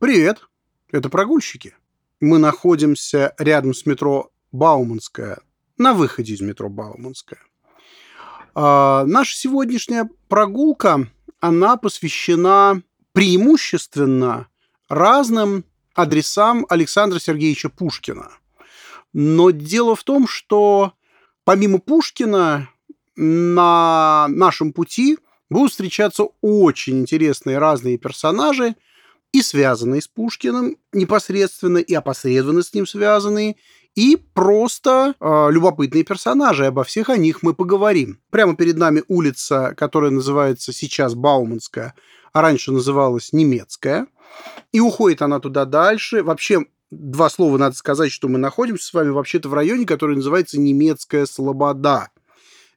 [0.00, 0.40] Привет!
[0.90, 1.76] Это прогульщики.
[2.18, 5.38] Мы находимся рядом с метро Бауманская,
[5.78, 7.40] на выходе из метро Бауманская.
[8.54, 11.08] А, наша сегодняшняя прогулка,
[11.40, 12.82] она посвящена
[13.12, 14.48] преимущественно
[14.88, 18.30] разным адресам Александра Сергеевича Пушкина.
[19.12, 20.94] Но дело в том, что
[21.44, 22.68] помимо Пушкина
[23.16, 25.18] на нашем пути
[25.50, 28.74] будут встречаться очень интересные разные персонажи–
[29.32, 33.56] и связанные с Пушкиным непосредственно, и опосредованно с ним связанные,
[33.94, 36.66] и просто э, любопытные персонажи.
[36.66, 38.20] Обо всех о них мы поговорим.
[38.30, 41.94] Прямо перед нами улица, которая называется сейчас Бауманская,
[42.32, 44.06] а раньше называлась Немецкая.
[44.72, 46.22] И уходит она туда дальше.
[46.22, 50.58] Вообще, два слова надо сказать, что мы находимся с вами вообще-то в районе, который называется
[50.58, 52.08] Немецкая Слобода.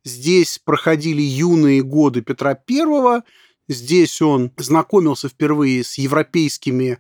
[0.04, 3.24] Здесь проходили юные годы Петра Первого,
[3.68, 7.00] Здесь он знакомился впервые с европейскими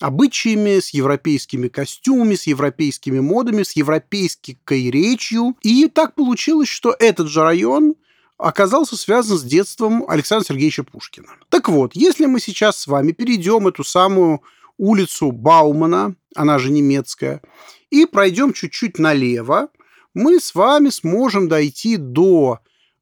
[0.00, 5.56] обычаями, с европейскими костюмами, с европейскими модами, с европейской речью.
[5.62, 7.94] И так получилось, что этот же район
[8.36, 11.28] оказался связан с детством Александра Сергеевича Пушкина.
[11.48, 14.42] Так вот, если мы сейчас с вами перейдем эту самую
[14.76, 17.40] улицу Баумана, она же немецкая,
[17.90, 19.68] и пройдем чуть-чуть налево,
[20.14, 22.58] мы с вами сможем дойти до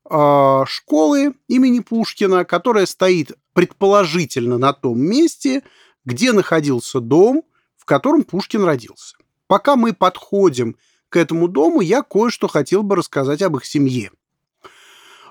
[0.08, 5.62] э, школы имени Пушкина, которая стоит предположительно на том месте,
[6.04, 7.42] где находился дом,
[7.76, 9.16] в котором Пушкин родился.
[9.46, 10.76] Пока мы подходим
[11.08, 14.10] к этому дому, я кое-что хотел бы рассказать об их семье.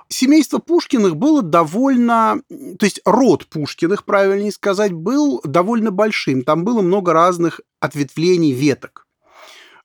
[0.10, 2.42] Семейство Пушкиных было довольно...
[2.50, 6.44] То есть род Пушкиных, правильнее сказать, был довольно большим.
[6.44, 9.08] Там было много разных ответвлений веток.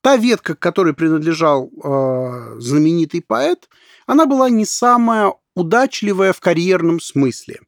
[0.01, 3.69] Та ветка, к которой принадлежал э, знаменитый поэт,
[4.07, 7.61] она была не самая удачливая в карьерном смысле.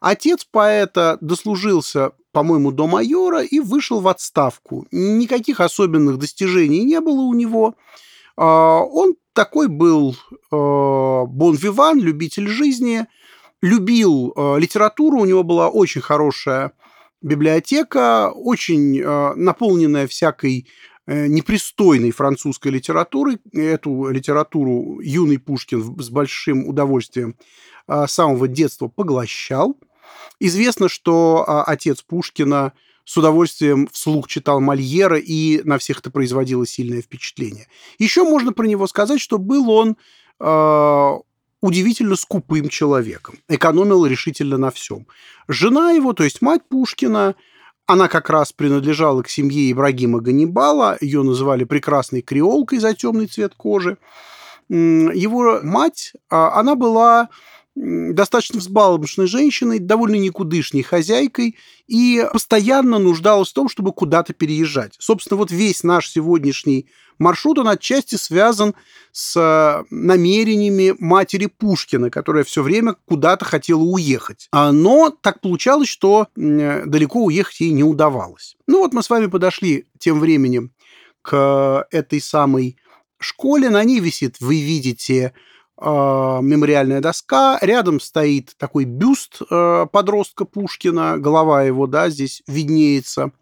[0.00, 4.86] Отец поэта дослужился, по-моему, до майора и вышел в отставку.
[4.90, 7.74] Никаких особенных достижений не было у него.
[8.36, 10.16] Э, он такой был э,
[10.50, 13.06] бон-виван, любитель жизни,
[13.62, 16.72] любил э, литературу, у него была очень хорошая
[17.22, 20.66] библиотека, очень наполненная всякой
[21.10, 23.40] Э, непристойной французской литературы.
[23.52, 27.34] Эту литературу юный Пушкин с большим удовольствием
[27.88, 29.76] а, с самого детства поглощал.
[30.38, 32.72] Известно, что а, отец Пушкина
[33.04, 37.66] с удовольствием вслух читал Мольера, и на всех это производило сильное впечатление.
[37.98, 39.96] Еще можно про него сказать, что был он
[40.38, 41.18] э,
[41.60, 45.06] удивительно скупым человеком, экономил решительно на всем.
[45.48, 47.34] Жена его, то есть мать Пушкина,
[47.86, 53.54] она как раз принадлежала к семье Ибрагима Ганнибала, ее называли прекрасной креолкой за темный цвет
[53.56, 53.98] кожи.
[54.68, 57.28] Его мать, а, она была
[57.76, 64.96] достаточно взбалмошной женщиной, довольно никудышней хозяйкой и постоянно нуждалась в том, чтобы куда-то переезжать.
[64.98, 66.86] Собственно, вот весь наш сегодняшний
[67.18, 68.74] маршрут, он отчасти связан
[69.12, 74.48] с э, намерениями матери Пушкина, которая все время куда-то хотела уехать.
[74.50, 78.56] А, но так получалось, что далеко уехать ей не удавалось.
[78.66, 80.72] Ну вот мы с вами подошли тем временем
[81.22, 82.76] к этой самой
[83.18, 83.70] школе.
[83.70, 85.34] На ней висит, вы видите,
[85.80, 93.32] мемориальная доска, рядом стоит такой бюст э, подростка Пушкина, голова его, да, здесь виднеется.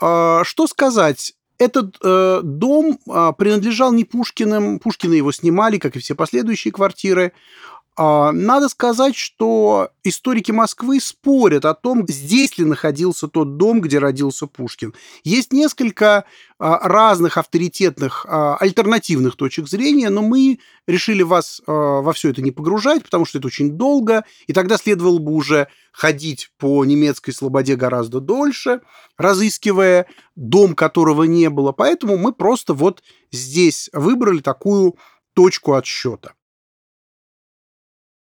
[0.00, 1.34] А, что сказать?
[1.58, 7.32] Этот э, дом э, принадлежал не Пушкиным, Пушкины его снимали, как и все последующие квартиры,
[7.32, 13.98] а, надо сказать, что историки Москвы спорят о том, здесь ли находился тот дом, где
[13.98, 14.94] родился Пушкин.
[15.24, 16.24] Есть несколько
[16.58, 22.50] а, разных авторитетных а, альтернативных точек зрения, но мы решили вас во все это не
[22.50, 27.74] погружать, потому что это очень долго, и тогда следовало бы уже ходить по немецкой слободе
[27.74, 28.80] гораздо дольше,
[29.16, 30.06] разыскивая
[30.36, 31.72] дом, которого не было.
[31.72, 33.02] Поэтому мы просто вот
[33.32, 34.96] здесь выбрали такую
[35.34, 36.32] точку отсчета.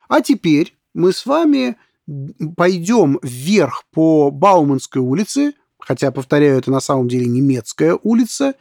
[0.09, 1.77] А теперь мы с вами
[2.57, 8.55] пойдем вверх по Бауманской улице, хотя, повторяю, это на самом деле немецкая улица,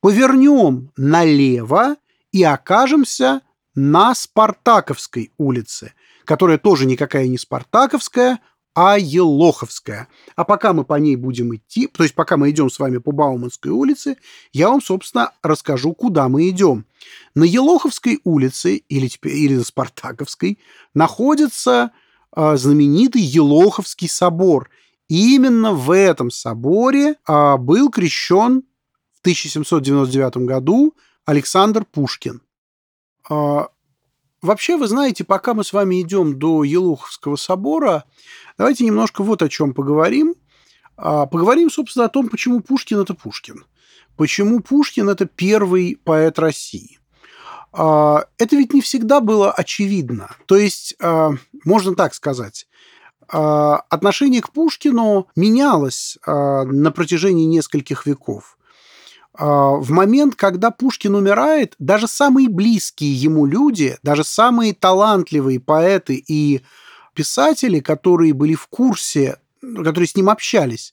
[0.00, 1.96] повернем налево
[2.32, 3.42] и окажемся
[3.74, 5.92] на Спартаковской улице,
[6.24, 8.40] которая тоже никакая не Спартаковская,
[8.74, 10.08] а Елоховская.
[10.36, 13.12] А пока мы по ней будем идти, то есть пока мы идем с вами по
[13.12, 14.16] Бауманской улице,
[14.52, 16.86] я вам, собственно, расскажу, куда мы идем.
[17.34, 20.58] На Елоховской улице, или, теперь, или на Спартаковской,
[20.94, 21.90] находится
[22.36, 24.70] э, знаменитый Елоховский собор.
[25.08, 28.62] И именно в этом соборе э, был крещен
[29.12, 30.94] в 1799 году
[31.24, 32.42] Александр Пушкин.
[33.28, 33.64] Э,
[34.42, 38.04] вообще, вы знаете, пока мы с вами идем до Елоховского собора,
[38.58, 40.34] Давайте немножко вот о чем поговорим.
[40.96, 43.64] А, поговорим, собственно, о том, почему Пушкин– это Пушкин.
[44.16, 46.98] Почему Пушкин– это первый поэт России.
[47.72, 50.34] А, это ведь не всегда было очевидно.
[50.46, 51.30] То есть, а,
[51.64, 52.66] можно так сказать,
[53.30, 58.57] отношение к Пушкину менялось на протяжении нескольких веков.
[59.38, 66.62] В момент, когда Пушкин умирает, даже самые близкие ему люди, даже самые талантливые поэты и
[67.14, 70.92] писатели, которые были в курсе, которые с ним общались,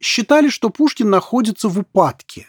[0.00, 2.48] считали, что Пушкин находится в упадке.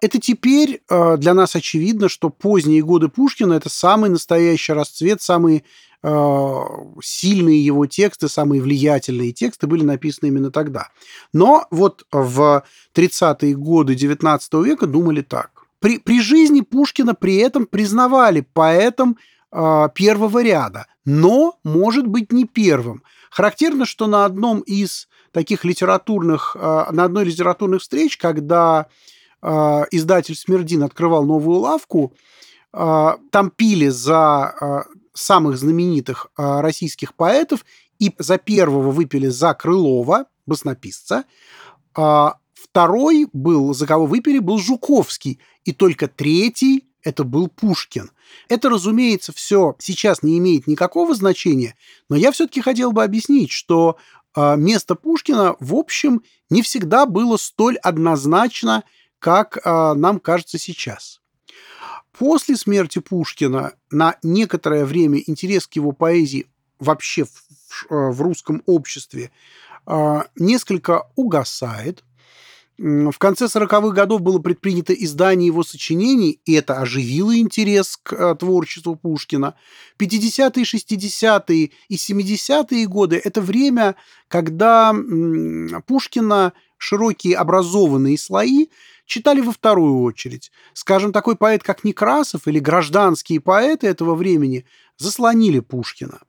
[0.00, 5.64] Это теперь э, для нас очевидно, что поздние годы Пушкина это самый настоящий расцвет, самые
[6.02, 10.90] сильные его тексты, самые влиятельные тексты были написаны именно тогда.
[11.32, 12.62] Но вот в
[12.94, 15.50] 30-е годы XIX века думали так.
[15.80, 19.16] При, при жизни Пушкина при этом признавали поэтом
[19.50, 23.02] э, первого ряда, но может быть не первым.
[23.30, 28.86] Характерно, что на одном из таких литературных, а, на одной из литературных встреч, когда
[29.40, 32.14] а, издатель Смердин открывал новую лавку,
[32.72, 34.84] а, там пили за
[35.18, 37.64] самых знаменитых российских поэтов,
[37.98, 41.24] и за первого выпили за Крылова, баснописца,
[41.92, 48.10] второй был, за кого выпили, был Жуковский, и только третий это был Пушкин.
[48.48, 51.74] Это, разумеется, все сейчас не имеет никакого значения,
[52.08, 53.96] но я все-таки хотел бы объяснить, что
[54.36, 58.84] э, место Пушкина, в общем, не всегда было столь однозначно,
[59.18, 61.20] как нам кажется сейчас.
[62.18, 66.48] После смерти Пушкина на некоторое время интерес к его поэзии
[66.80, 69.30] вообще в, в, э, русском обществе
[69.86, 72.02] э, несколько угасает.
[72.78, 78.36] В конце 40-х годов было предпринято издание его сочинений, и это оживило интерес к э,
[78.36, 79.56] творчеству Пушкина.
[79.98, 83.96] 50-е, 60-е и 70-е годы– это время,
[84.28, 84.94] когда
[85.88, 88.68] Пушкина широкие образованные слои
[89.06, 90.52] читали во вторую очередь.
[90.72, 94.64] Скажем, такой поэт, как Некрасов или гражданские поэты этого времени
[94.98, 96.20] заслонили Пушкина.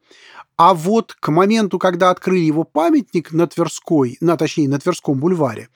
[0.57, 5.69] А вот к моменту, когда открыли его памятник на Тверской, на, точнее, на Тверском бульваре,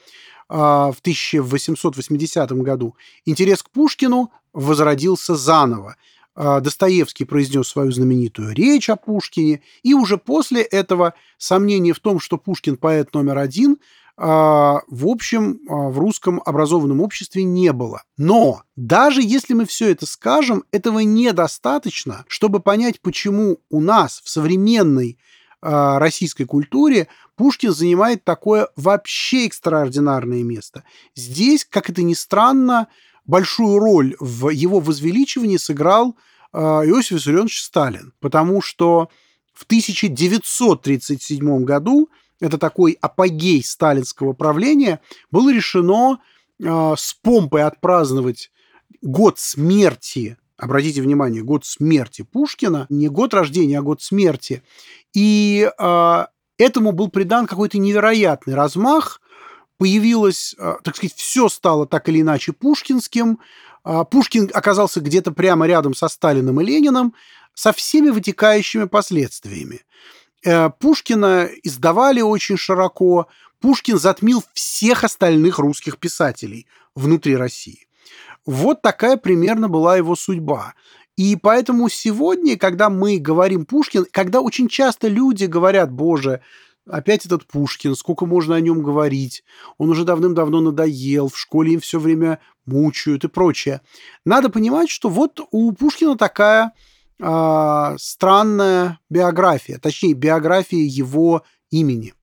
[0.49, 2.95] в 1880 году,
[3.25, 5.95] интерес к Пушкину возродился заново.
[6.35, 12.19] А, Достоевский произнес свою знаменитую речь о Пушкине, и уже после этого сомнения в том,
[12.19, 13.77] что Пушкин поэт номер один,
[14.17, 18.03] а, в общем, в русском образованном обществе не было.
[18.17, 24.29] Но даже если мы все это скажем, этого недостаточно, чтобы понять, почему у нас в
[24.29, 25.17] современной
[25.63, 30.83] российской культуре Пушкин занимает такое вообще экстраординарное место.
[31.15, 32.87] Здесь, как это ни странно,
[33.25, 36.15] большую роль в его возвеличивании сыграл
[36.51, 39.09] э, Иосиф Виссарионович Сталин, потому что
[39.53, 44.99] в 1937 году, это такой апогей сталинского правления,
[45.31, 46.19] было решено
[46.59, 48.51] э, с помпой отпраздновать
[49.01, 54.63] год смерти обратите внимание, год смерти Пушкина, не год рождения, а год смерти.
[55.13, 56.25] И э,
[56.57, 59.21] этому был придан какой-то невероятный размах.
[59.77, 63.39] Появилось, э, так сказать, все стало так или иначе пушкинским.
[63.85, 67.13] Э, Пушкин оказался где-то прямо рядом со Сталиным и Лениным
[67.53, 69.81] со всеми вытекающими последствиями.
[70.45, 73.27] Э, Пушкина издавали очень широко.
[73.59, 77.87] Пушкин затмил всех остальных русских писателей внутри России.
[78.45, 80.73] Вот такая примерно была его судьба.
[81.15, 86.41] И поэтому сегодня, когда мы говорим Пушкин, когда очень часто люди говорят, боже,
[86.89, 89.43] опять этот Пушкин, сколько можно о нем говорить,
[89.77, 93.81] он уже давным-давно надоел, в школе им все время мучают и прочее.
[94.25, 96.73] Надо понимать, что вот у Пушкина такая
[97.19, 102.13] э, странная биография, точнее, биография его имени.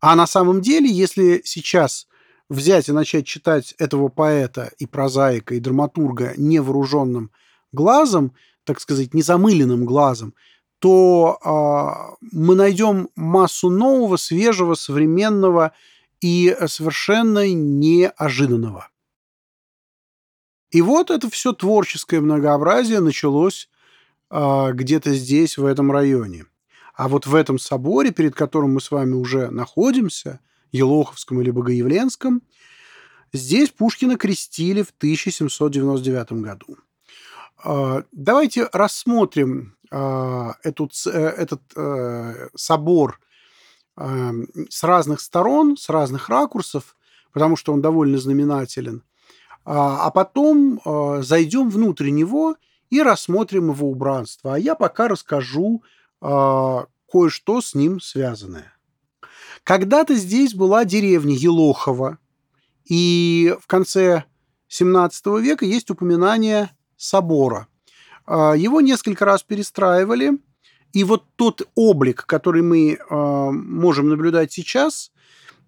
[0.00, 2.06] А на самом деле, если сейчас
[2.50, 7.30] взять и начать читать этого поэта и прозаика, и драматурга невооруженным
[7.72, 10.34] глазом, так сказать, незамыленным глазом,
[10.80, 15.72] то э, мы найдем массу нового, свежего, современного
[16.20, 18.88] и совершенно неожиданного.
[20.70, 23.68] И вот это все творческое многообразие началось
[24.30, 26.46] э, где-то здесь, в этом районе.
[26.94, 30.40] А вот в этом соборе, перед которым мы с вами уже находимся,
[30.72, 32.42] Елоховском или Богоявленском,
[33.32, 36.76] здесь Пушкина крестили в 1799 году.
[37.62, 43.20] А, давайте рассмотрим а, этот, э, этот э, собор
[43.96, 46.96] с разных сторон, с разных ракурсов,
[47.34, 49.02] потому что он довольно знаменателен.
[49.66, 50.80] А, а потом
[51.22, 52.56] зайдем внутрь него
[52.88, 54.54] и рассмотрим его убранство.
[54.54, 55.82] А я пока расскажу
[56.22, 58.72] кое-что с ним связанное.
[59.64, 62.18] Когда-то здесь была деревня Елохова,
[62.84, 64.24] и в конце
[64.68, 67.68] 17 века есть упоминание собора.
[68.26, 70.32] А, его несколько раз перестраивали,
[70.92, 75.12] и вот тот облик, который мы а, можем наблюдать сейчас,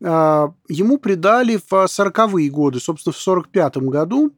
[0.02, 4.32] а, ему придали в 40-е годы, собственно, в 45 году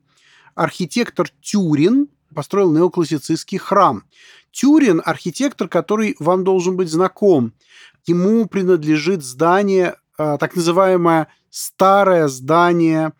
[0.55, 4.05] архитектор Тюрин построил неоклассицистский храм.
[4.51, 7.53] Тюрин– архитектор, который вам должен быть знаком.
[8.07, 13.13] Ему принадлежит здание, так называемое старое здание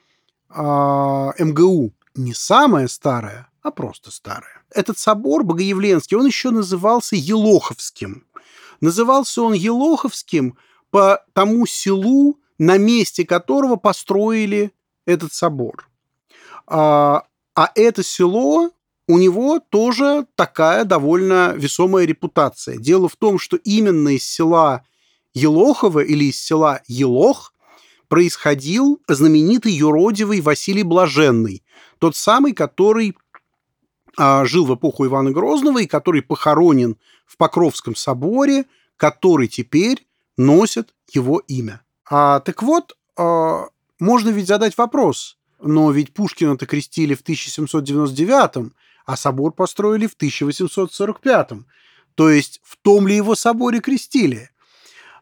[0.51, 1.93] МГУ.
[2.15, 4.63] Не самое старое, а просто старое.
[4.71, 8.25] Этот собор Богоявленский, он еще назывался Елоховским.
[8.81, 10.57] Назывался он Елоховским
[10.91, 14.73] по тому селу, на месте которого построили
[15.07, 15.89] этот собор.
[16.67, 17.25] А,
[17.55, 18.71] а это село,
[19.07, 22.79] у него тоже такая довольно весомая репутация.
[22.79, 24.85] Дело в том, что именно из села
[25.35, 27.53] Елохово или из села Елох
[28.09, 31.63] происходил знаменитый юродивый Василий Блаженный,
[31.99, 33.17] тот самый, который
[34.17, 36.97] а, жил в эпоху Ивана Грозного и который похоронен
[37.27, 40.07] в Покровском соборе, который теперь
[40.37, 41.83] носит его имя.
[42.09, 43.67] А, так вот, а,
[43.99, 48.73] можно ведь задать вопрос, но ведь Пушкина-то крестили в 1799
[49.05, 51.51] а собор построили в 1845
[52.15, 54.51] То есть в том ли его соборе крестили?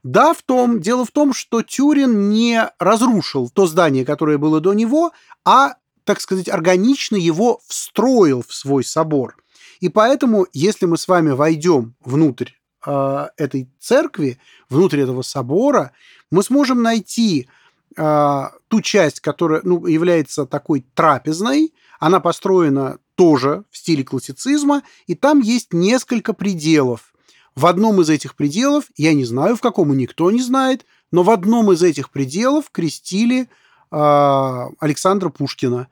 [0.03, 0.81] Да, в том.
[0.81, 5.13] Дело в том, что Тюрин не разрушил то здание, которое было до него,
[5.45, 5.75] а
[6.05, 9.37] так сказать, органично его встроил в свой собор.
[9.81, 12.51] И поэтому, если мы с вами войдем внутрь
[12.85, 15.93] э, этой церкви, внутрь этого собора,
[16.31, 17.49] мы сможем найти
[17.97, 21.73] э, ту часть, которая ну, является такой трапезной.
[22.03, 27.15] Она построена тоже в стиле классицизма, и там есть несколько пределов.
[27.55, 31.23] В одном из этих пределов, я не знаю, в каком и никто не знает, но
[31.23, 33.49] в одном из этих пределов крестили
[33.93, 35.87] а, Александра Пушкина.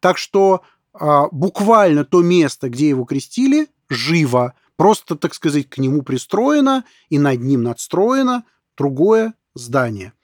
[0.00, 0.62] Так что
[0.94, 7.18] а, буквально то место, где его крестили, живо, просто, так сказать, к нему пристроено и
[7.18, 8.44] над ним надстроено
[8.78, 10.14] другое здание.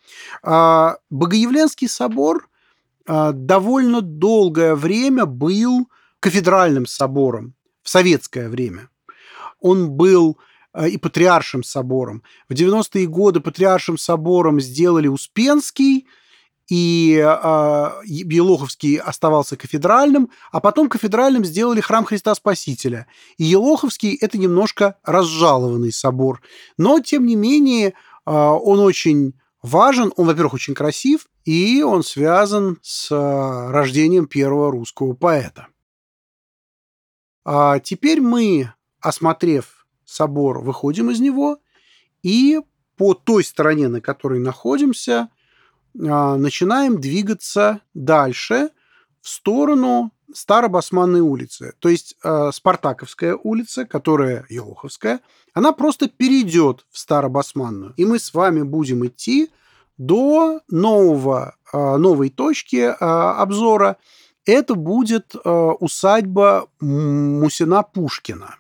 [0.43, 2.49] А, Богоявленский собор
[3.07, 5.89] довольно долгое время был
[6.21, 8.89] кафедральным собором в советское время.
[9.61, 10.39] Он был
[10.87, 12.23] и патриаршим собором.
[12.49, 16.07] В 90-е годы патриаршим собором сделали Успенский–
[16.69, 23.07] и э, Елоховский оставался кафедральным, а потом кафедральным сделали храм Христа Спасителя.
[23.39, 26.43] И Елоховский– это немножко разжалованный собор.
[26.77, 27.93] Но, тем не менее, э,
[28.25, 35.15] он очень важен, он, во-первых, очень красив, и он связан с э, рождением первого русского
[35.15, 35.69] поэта.
[37.45, 41.59] А теперь мы, осмотрев собор, выходим из него,
[42.25, 42.61] и
[42.97, 45.29] по той стороне, на которой находимся,
[45.97, 48.71] а, начинаем двигаться дальше
[49.21, 51.75] в сторону Старобасманной улицы.
[51.79, 55.21] То есть э, Спартаковская улица, которая Елоховская,
[55.55, 57.95] она просто перейдет в Старобасманную.
[57.97, 59.51] И мы с вами будем идти
[59.99, 63.97] до нового, э, новой точки э, обзора.
[64.45, 68.57] Это будет э, усадьба Мусина-Пушкина.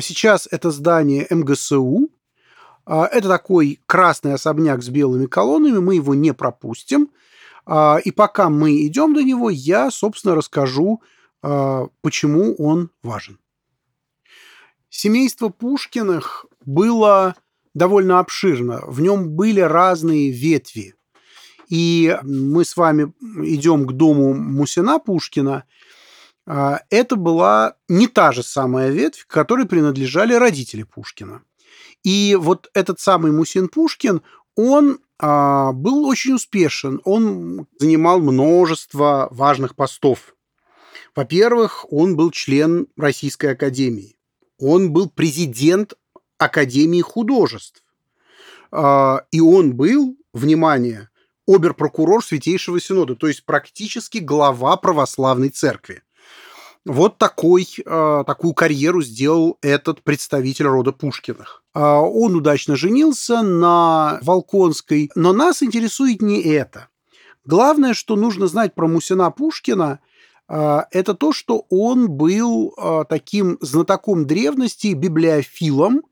[0.00, 2.10] Сейчас это здание МГСУ,
[2.90, 7.10] а, это такой красный особняк с белыми колоннами, мы его не пропустим.
[7.66, 11.02] А, и пока мы идем до него, я, собственно, расскажу,
[11.42, 13.38] а, почему он важен.
[14.88, 17.36] Семейство Пушкиных было
[17.74, 18.82] довольно обширно.
[18.86, 20.94] В нем были разные ветви.
[21.68, 23.12] И мы с вами
[23.44, 25.64] идем к дому Мусина Пушкина.
[26.46, 31.42] Это была не та же самая ветвь, которой принадлежали родители Пушкина.
[32.04, 34.22] И вот этот самый Мусин Пушкин,
[34.56, 37.00] он а, был очень успешен.
[37.04, 40.34] Он занимал множество важных постов.
[41.14, 44.16] Во-первых, он был член Российской Академии.
[44.58, 45.94] Он был президент
[46.38, 47.82] Академии художеств.
[48.70, 51.08] А, и он был, внимание,
[51.46, 56.02] оберпрокурор Святейшего Синода, то есть практически глава православной церкви.
[56.84, 61.62] Вот такой, э, такую карьеру сделал этот представитель рода Пушкиных.
[61.74, 66.88] А, он удачно женился на Волконской, но нас интересует не это.
[67.44, 70.00] Главное, что нужно знать про Мусина Пушкина,
[70.48, 76.02] а, это то, что он был а, таким знатоком древности, библиофилом,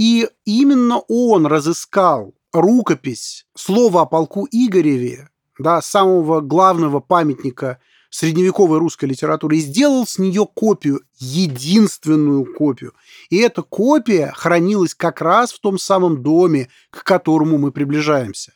[0.00, 5.28] и именно он разыскал рукопись слова о полку Игореве,
[5.58, 12.94] да, самого главного памятника средневековой русской литературы и сделал с нее копию, единственную копию.
[13.28, 18.54] И эта копия хранилась как раз в том самом доме, к которому мы приближаемся.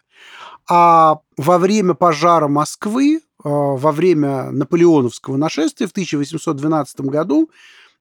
[0.66, 7.50] А во время пожара Москвы, а, во время наполеоновского нашествия в 1812 году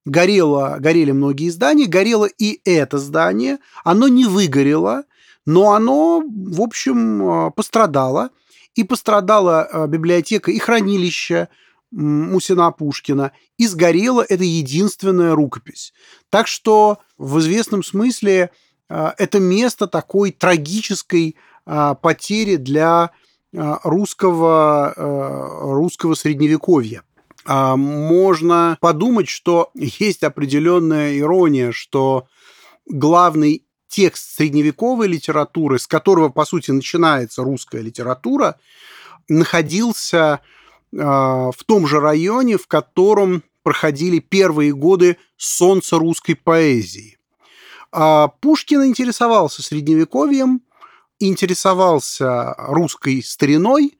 [0.06, 3.60] горело, горели многие здания, горело и это здание.
[3.84, 5.04] Оно не выгорело,
[5.46, 8.30] но оно, в общем, а, пострадало–
[8.76, 11.50] и пострадала э, библиотека и хранилище
[11.92, 15.94] Мусина Пушкина, и сгорела эта единственная рукопись.
[16.32, 18.50] Так что в известном смысле
[18.90, 23.12] э, это место такой трагической э, потери для
[23.56, 27.04] русского, русского средневековья.
[27.46, 32.28] А можно подумать, что есть определенная ирония, что
[32.86, 38.60] главный текст средневековой литературы, с которого, по сути, начинается русская литература,
[39.28, 40.40] находился
[40.92, 47.18] э, в том же районе, в котором проходили первые годы солнца русской поэзии.
[47.92, 50.62] А Пушкин интересовался средневековьем,
[51.20, 53.98] интересовался русской стариной,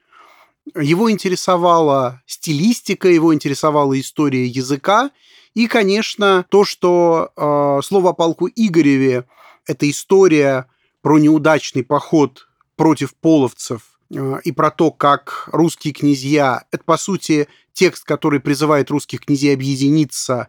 [0.76, 5.12] его интересовала стилистика, его интересовала история языка,
[5.54, 9.26] и, конечно, то, что э, слово о полку Игореве
[9.68, 10.68] это история
[11.02, 16.66] про неудачный поход против половцев э, и про то, как русские князья...
[16.72, 20.48] Это, по сути, текст, который призывает русских князей объединиться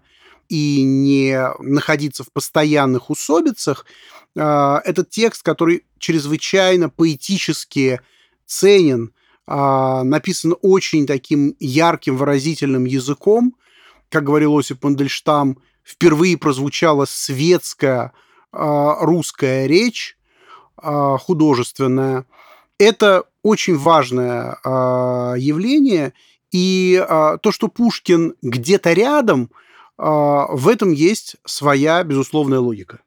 [0.49, 3.85] и не находиться в постоянных усобицах.
[4.37, 8.01] Э, этот текст, который чрезвычайно поэтически
[8.47, 9.13] ценен,
[9.47, 13.57] написан очень таким ярким, выразительным языком.
[14.09, 18.13] Как говорил Осип Мандельштам, впервые прозвучала светская
[18.53, 20.17] а, русская речь
[20.77, 22.27] а, художественная.
[22.79, 26.13] Это очень важное а, явление,
[26.51, 29.51] и то, что Пушкин где-то рядом,
[29.99, 33.01] в этом есть своя безусловная логика.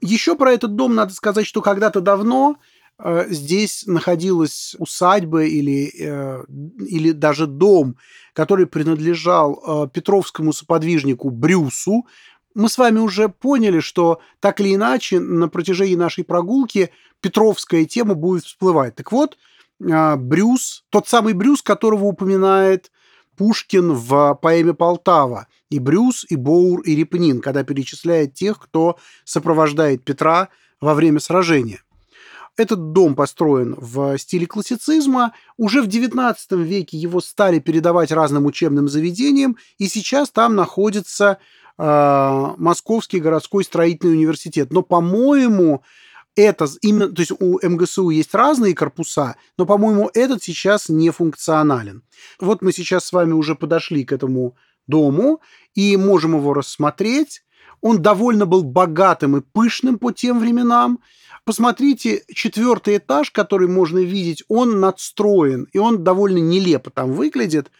[0.00, 2.56] Еще про этот дом надо сказать, что когда-то давно
[2.98, 6.44] здесь находилась усадьба или, э,
[6.78, 7.96] или даже дом,
[8.32, 12.06] который принадлежал петровскому соподвижнику Брюсу,
[12.54, 18.14] мы с вами уже поняли, что так или иначе на протяжении нашей прогулки Петровская тема
[18.14, 18.94] будет всплывать.
[18.94, 19.36] Так вот,
[19.78, 22.90] Брюс, тот самый Брюс, которого упоминает
[23.36, 25.48] Пушкин в поэме «Полтава».
[25.68, 30.48] И Брюс, и Боур, и Репнин, когда перечисляет тех, кто сопровождает Петра
[30.80, 31.82] во время сражения.
[32.56, 35.32] Этот дом построен в стиле классицизма.
[35.58, 41.38] Уже в XIX веке его стали передавать разным учебным заведениям, и сейчас там находится
[41.78, 44.72] э, Московский городской строительный университет.
[44.72, 45.82] Но, по-моему,
[46.34, 52.02] это именно, то есть у МГСУ есть разные корпуса, но, по-моему, этот сейчас не функционален.
[52.38, 55.40] Вот мы сейчас с вами уже подошли к этому дому
[55.74, 57.42] и можем его рассмотреть.
[57.80, 61.00] Он довольно был богатым и пышным по тем временам.
[61.44, 67.70] Посмотрите, четвертый этаж, который можно видеть, он надстроен, и он довольно нелепо там выглядит.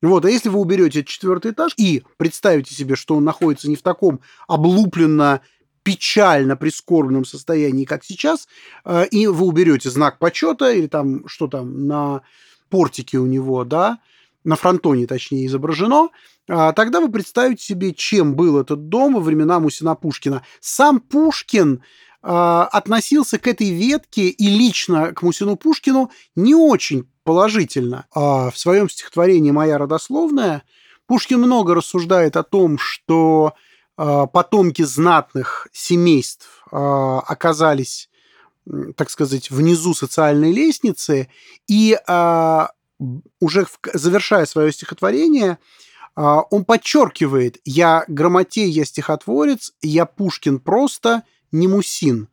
[0.00, 3.82] Вот, а если вы уберете четвертый этаж и представите себе, что он находится не в
[3.82, 5.40] таком облупленно
[5.82, 8.46] печально прискорбном состоянии, как сейчас,
[8.84, 12.22] э, и вы уберете знак почета или там что там на
[12.68, 13.98] портике у него, да,
[14.44, 16.08] на фронтоне, точнее, изображено,
[16.48, 20.44] а, тогда вы представите себе, чем был этот дом во времена Мусина Пушкина.
[20.60, 21.82] Сам Пушкин
[22.22, 28.06] а, относился к этой ветке и лично к Мусину Пушкину не очень положительно.
[28.14, 30.62] А в своем стихотворении «Моя родословная»
[31.06, 33.54] Пушкин много рассуждает о том, что
[33.96, 38.08] потомки знатных семейств оказались,
[38.94, 41.28] так сказать, внизу социальной лестницы,
[41.66, 41.98] и
[43.40, 45.58] уже завершая свое стихотворение,
[46.16, 52.28] он подчеркивает, я грамотей, я стихотворец, я Пушкин просто– не Мусин,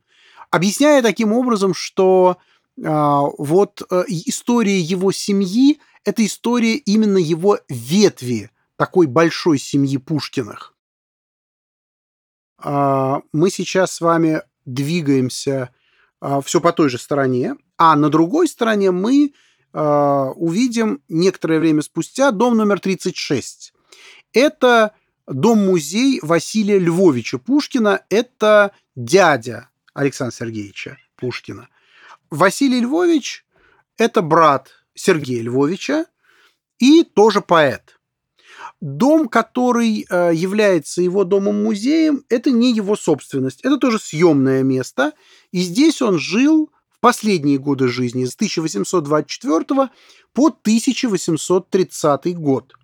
[0.50, 2.38] объясняя таким образом, что
[2.84, 10.74] а, вот а, история его семьи– это история именно его ветви такой большой семьи Пушкиных.
[12.58, 15.70] А, мы сейчас с вами двигаемся
[16.20, 19.32] а, все по той же стороне, а на другой стороне мы
[19.78, 23.74] а, увидим некоторое время спустя дом номер 36.
[24.32, 24.92] Это
[25.26, 28.00] дом-музей Василия Львовича Пушкина.
[28.08, 31.68] Это дядя Александра Сергеевича Пушкина.
[32.30, 33.44] Василий Львович–
[33.98, 36.06] это брат Сергея Львовича
[36.78, 38.00] и тоже поэт.
[38.80, 45.12] Дом, который э, является его домом-музеем, это не его собственность, это тоже съемное место.
[45.52, 49.90] И здесь он жил в последние годы жизни, с 1824
[50.32, 52.74] по 1830 год.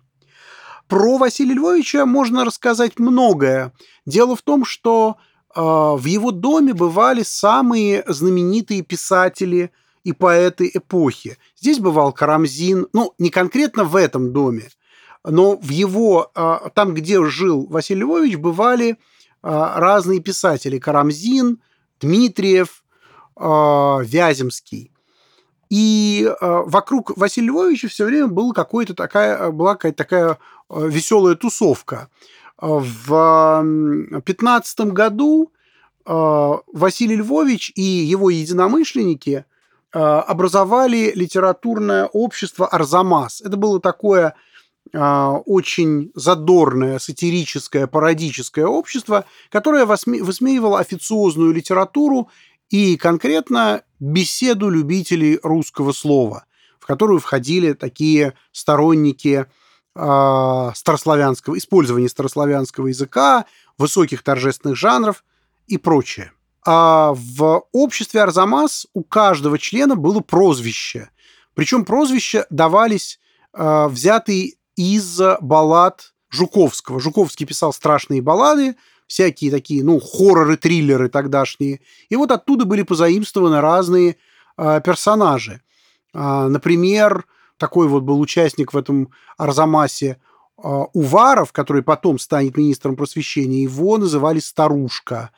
[0.87, 3.73] Про Василия Львовича можно рассказать многое.
[4.05, 5.15] Дело в том, что
[5.55, 9.71] э, в его доме бывали самые знаменитые писатели
[10.03, 11.37] и поэты эпохи.
[11.59, 14.69] Здесь бывал Карамзин, ну, не конкретно в этом доме,
[15.23, 18.97] но в его, а, там, где жил Василий Львович, бывали
[19.41, 20.77] а, разные писатели.
[20.77, 21.61] Карамзин,
[22.01, 22.82] Дмитриев,
[23.37, 24.91] Вяземский.
[25.69, 30.37] И вокруг Василия Львовича все время была какая-то такая, была какая-то такая
[30.69, 32.09] веселая тусовка.
[32.59, 33.65] В
[34.23, 35.51] 15 году
[36.05, 39.45] Василий Львович и его единомышленники
[39.91, 43.41] образовали литературное общество «Арзамас».
[43.41, 44.35] Это было такое
[44.95, 52.29] а, очень задорное, сатирическое, пародическое общество, которое высмеивало официозную литературу
[52.73, 56.45] и конкретно беседу любителей русского слова,
[56.79, 59.45] в которую входили такие сторонники
[59.95, 63.45] э, старославянского, использования старославянского языка,
[63.77, 65.23] высоких торжественных жанров
[65.67, 66.31] и прочее.
[66.65, 71.11] А в обществе Арзамас у каждого члена было прозвище.
[71.53, 73.19] Причем прозвища давались
[73.53, 76.99] э, взятые из баллад Жуковского.
[76.99, 78.77] Жуковский писал страшные баллады,
[79.07, 81.81] всякие такие, ну, хорроры, триллеры тогдашние.
[82.09, 84.17] И вот оттуда были позаимствованы разные
[84.57, 85.61] э, персонажи.
[86.13, 87.25] Э, например,
[87.57, 90.17] такой вот был участник в этом Арзамасе
[90.57, 95.31] э, Уваров, который потом станет министром просвещения, его называли «старушка».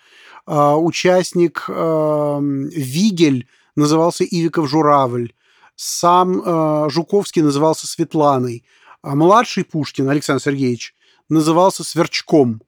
[0.47, 5.33] Э, участник э, Вигель назывался Ивиков Журавль.
[5.75, 8.63] Сам э, Жуковский назывался Светланой.
[9.01, 10.95] А младший Пушкин, Александр Сергеевич,
[11.29, 12.61] назывался Сверчком.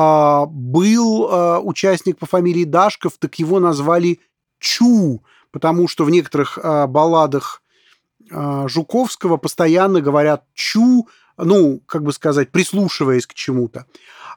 [0.00, 4.20] А был а, участник по фамилии Дашков, так его назвали
[4.60, 7.62] Чу, потому что в некоторых а, балладах
[8.30, 13.86] а, Жуковского постоянно говорят Чу, ну, как бы сказать, прислушиваясь к чему-то.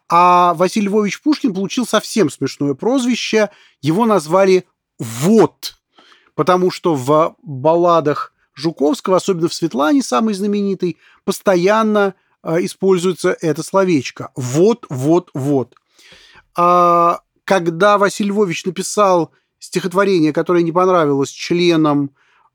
[0.10, 3.52] А Василий Львович Пушкин получил совсем смешное прозвище.
[3.82, 4.66] Его назвали
[4.98, 5.76] «Вот»,
[6.34, 14.32] потому что в балладах Жуковского, особенно в «Светлане», самый знаменитый, постоянно используется это словечко.
[14.36, 15.76] Вот, вот, вот.
[16.56, 22.12] А, когда Василий Львович написал стихотворение, которое не понравилось членам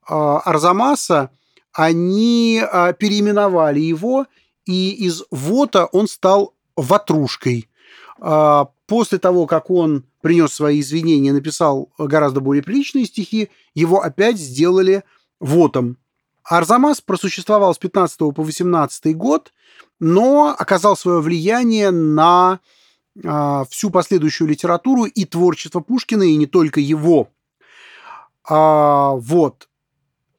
[0.09, 1.31] а, Арзамаса,
[1.73, 4.27] они а, переименовали его,
[4.65, 7.69] и из «вота» он стал «ватрушкой».
[8.19, 14.39] А, после того, как он принес свои извинения, написал гораздо более приличные стихи, его опять
[14.39, 15.05] сделали
[15.39, 15.99] вотом.
[16.49, 19.53] Арзамас просуществовал с 15 по 18 год,
[19.99, 22.61] но оказал свое влияние на
[23.23, 27.29] э, всю последующую литературу и творчество Пушкина, и не только его.
[28.49, 29.69] А, вот.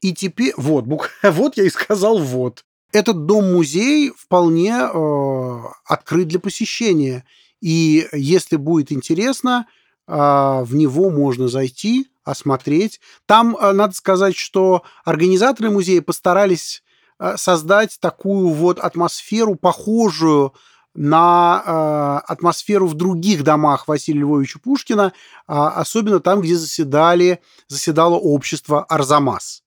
[0.02, 0.54] И теперь...
[0.56, 1.10] Вот, бук...
[1.24, 2.64] вот я и сказал вот.
[2.94, 7.26] Этот дом-музей вполне э, открыт для посещения.
[7.60, 9.68] И если будет интересно,
[10.08, 13.00] э, в него можно зайти, осмотреть.
[13.26, 16.84] Там, э, надо сказать, что организаторы музея постарались
[17.20, 20.54] э, создать такую вот атмосферу, похожую
[20.98, 28.16] на э, атмосферу в других домах Василия Львовича Пушкина, э, особенно там, где заседали, заседало
[28.16, 29.64] общество Арзамас.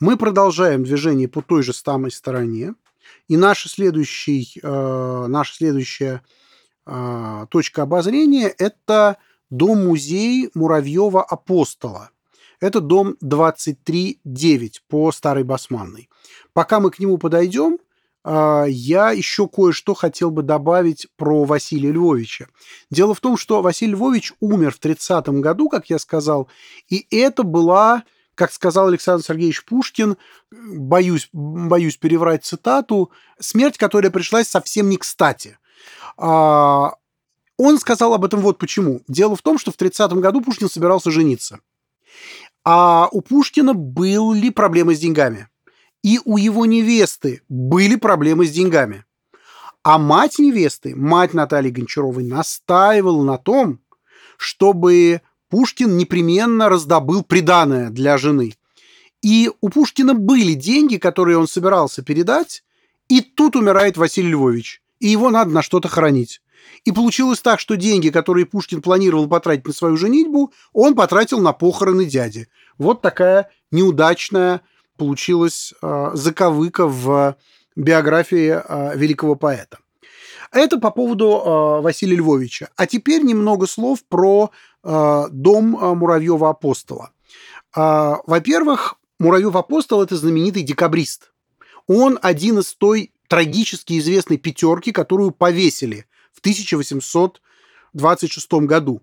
[0.00, 2.74] Мы продолжаем движение по той же самой стороне,
[3.28, 6.22] и наша, следующий, э, наша следующая
[6.84, 9.18] точка обозрения– это
[9.52, 12.10] дом-музей Муравьева-Апостола.
[12.58, 16.08] Это дом 23.9 по Старой Басманной.
[16.52, 17.78] Пока мы к нему подойдем,
[18.24, 22.46] а, я еще кое-что хотел бы добавить про Василия Львовича.
[22.90, 26.48] Дело в том, что Василий Львович умер в 30 году, как я сказал,
[26.88, 30.16] и это была, как сказал Александр Сергеевич Пушкин,
[30.50, 35.58] боюсь, боюсь переврать цитату, смерть, которая пришлась совсем не кстати.
[36.16, 36.94] А,
[37.62, 39.02] он сказал об этом вот почему.
[39.06, 41.60] Дело в том, что в 30 году Пушкин собирался жениться.
[42.64, 45.48] А у Пушкина были проблемы с деньгами.
[46.02, 49.04] И у его невесты были проблемы с деньгами.
[49.84, 53.80] А мать невесты, мать Натальи Гончаровой, настаивала на том,
[54.36, 58.56] чтобы Пушкин непременно раздобыл приданое для жены.
[59.22, 62.64] И у Пушкина были деньги, которые он собирался передать,
[63.08, 66.40] И тут умирает Василий Львович, и его надо на что-то хоронить.
[66.84, 71.52] И получилось так, что деньги, которые Пушкин планировал потратить на свою женитьбу, он потратил на
[71.52, 72.48] похороны дяди.
[72.78, 74.62] Вот такая неудачная
[74.96, 77.36] получилась э, заковыка в
[77.76, 79.78] биографии э, великого поэта.
[80.50, 82.68] Это по поводу э, Василия Львовича.
[82.76, 84.50] А теперь немного слов про
[84.84, 87.10] э, дом Муравьева-Апостола.
[87.74, 91.32] Э, во-первых, Муравьев-Апостол– это знаменитый декабрист.
[91.86, 99.02] Он один из той трагически известной пятерки, которую повесили в 1826 году.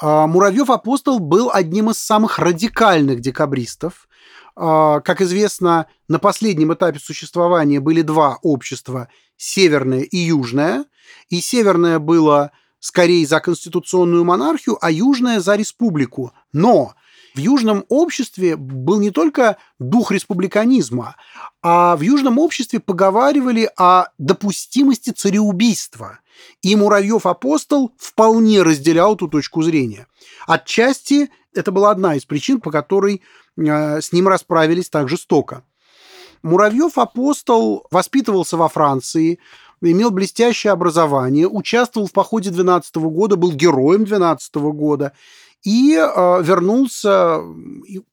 [0.00, 4.08] Муравьев-апостол был одним из самых радикальных декабристов.
[4.54, 10.84] Как известно, на последнем этапе существования были два общества– северное и южное.
[11.28, 16.32] И северное было скорее за конституционную монархию, а южное за республику.
[16.52, 16.94] Но
[17.34, 21.16] в южном обществе был не только дух республиканизма,
[21.62, 26.20] а в южном обществе поговаривали о допустимости цареубийства.
[26.62, 30.06] И Муравьев-апостол вполне разделял эту точку зрения.
[30.46, 33.22] Отчасти это была одна из причин, по которой
[33.56, 35.64] э, с ним расправились так жестоко.
[36.42, 39.38] Муравьев-апостол воспитывался во Франции,
[39.82, 45.12] имел блестящее образование, участвовал в походе 12 года, был героем 12 года
[45.62, 47.42] и э, вернулся,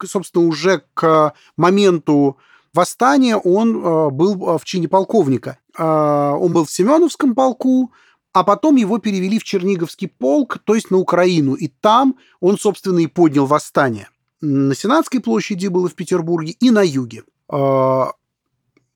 [0.05, 2.37] собственно, уже к моменту
[2.73, 5.57] восстания он э, был э, в чине полковника.
[5.77, 7.91] Э, он был в Семеновском полку,
[8.39, 12.99] а потом его перевели в Черниговский полк, то есть на Украину, и там он, собственно,
[12.99, 14.09] и поднял восстание.
[14.41, 17.23] На Сенатской площади было в Петербурге и на юге.
[17.51, 18.05] Э,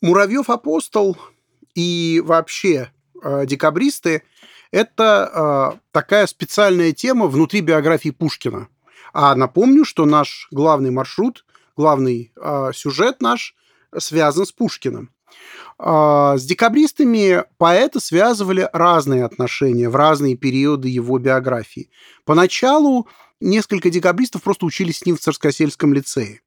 [0.02, 1.18] Муравьев-апостол
[1.74, 2.92] и вообще
[3.24, 4.22] э, декабристы–
[4.72, 8.68] это э, такая специальная тема внутри биографии Пушкина.
[9.12, 12.32] А напомню, что наш главный маршрут, главный
[12.74, 13.56] сюжет наш
[13.98, 15.10] связан с Пушкиным.
[15.84, 21.89] С декабристами поэта связывали разные отношения в разные периоды его биографии.
[22.24, 23.08] Поначалу
[23.39, 26.41] несколько декабристов просто учились с ним в Царскосельском лицее.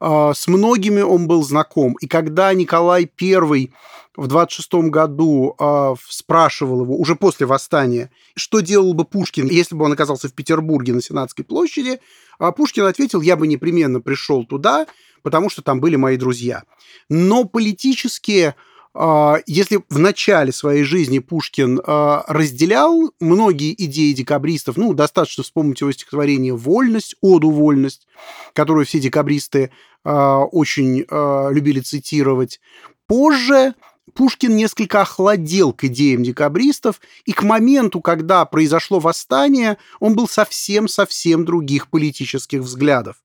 [0.00, 1.94] А, с многими он был знаком.
[2.00, 3.70] И когда Николай I
[4.16, 9.84] в 26 году э, спрашивал его, уже после восстания, что делал бы Пушкин, если бы
[9.84, 12.00] он оказался в Петербурге на Сенатской площади,
[12.40, 14.86] э, Пушкин ответил, я бы непременно пришел туда,
[15.22, 16.64] потому что там были мои друзья.
[17.08, 18.54] Но политически
[19.00, 25.80] а, если в начале своей жизни Пушкин а, разделял многие идеи декабристов, ну, достаточно вспомнить
[25.80, 28.08] его стихотворение «Вольность», «Оду вольность»,
[28.54, 29.70] которую все декабристы
[30.04, 31.04] очень
[31.52, 32.60] любили цитировать,
[33.06, 33.74] позже
[34.14, 41.44] Пушкин несколько охладел к идеям декабристов, и к моменту, когда произошло восстание, он был совсем-совсем
[41.44, 43.16] других политических взглядов.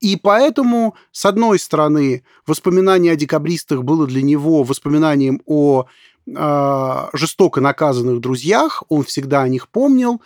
[0.00, 5.86] И поэтому, с одной стороны, воспоминание о декабристах было для него воспоминанием о
[6.26, 10.22] э, жестоко наказанных друзьях, он всегда о них помнил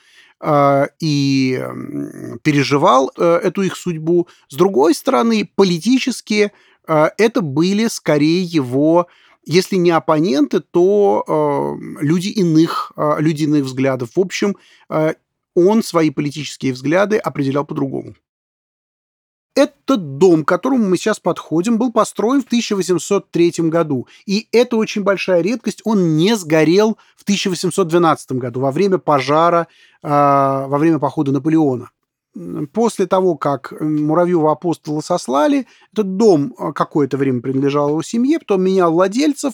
[1.01, 1.65] и
[2.43, 4.29] переживал э, эту их судьбу.
[4.49, 6.53] С другой стороны, политически
[6.89, 9.09] э, это были скорее его
[9.45, 14.11] если не оппоненты, то э, люди иных, э, люди иных взглядов.
[14.15, 14.57] В общем,
[15.55, 18.15] он свои политические взгляды определял по-другому.
[19.55, 24.07] Этот дом, к которому мы сейчас подходим, был построен в 1803 году.
[24.25, 25.83] И это очень большая редкость.
[25.85, 29.69] Он не сгорел в 1812 году во время пожара,
[30.03, 31.91] э, во время похода Наполеона.
[32.73, 38.63] После того, как Муравьева апостола сослали, этот дом а, какое-то время принадлежал его семье, потом
[38.63, 39.53] менял владельцев.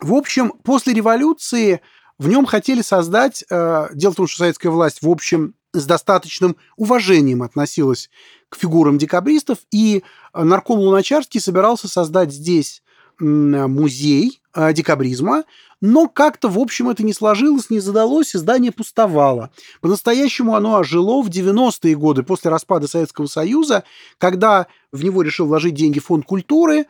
[0.00, 1.82] В общем, после революции
[2.18, 3.44] в нем хотели создать...
[3.50, 8.10] Э, дело в том, что советская власть, в общем, с достаточным уважением относилась
[8.48, 10.02] к фигурам декабристов, и
[10.34, 12.82] э, нарком Луначарский собирался создать здесь
[13.20, 15.44] музей э, декабризма,
[15.80, 19.50] но как-то, в общем, это не сложилось, не задалось, и здание пустовало.
[19.80, 23.84] По-настоящему оно ожило в 90-е годы после распада Советского Союза,
[24.18, 26.86] когда в него решил вложить деньги фонд культуры,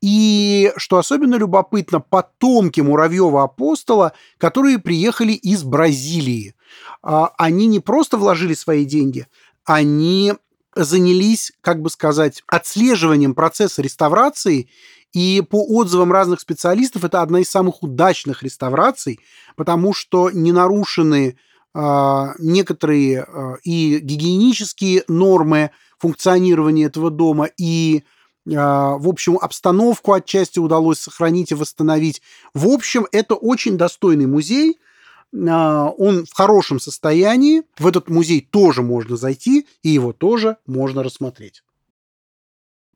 [0.00, 6.56] и, что особенно любопытно, потомки Муравьева-апостола, которые приехали из Бразилии.
[7.02, 9.26] А, они не просто вложили свои деньги,
[9.64, 10.34] они
[10.74, 14.68] занялись, как бы сказать, отслеживанием процесса реставрации
[15.12, 19.20] и по отзывам разных специалистов это одна из самых удачных реставраций,
[19.56, 21.36] потому что не нарушены
[21.74, 28.02] э, некоторые э, и гигиенические нормы функционирования этого дома, и,
[28.44, 32.22] в общем, обстановку отчасти удалось сохранить и восстановить.
[32.54, 34.80] В общем, это очень достойный музей–
[35.34, 37.62] он в хорошем состоянии.
[37.78, 41.62] В этот музей тоже можно зайти, и его тоже можно рассмотреть.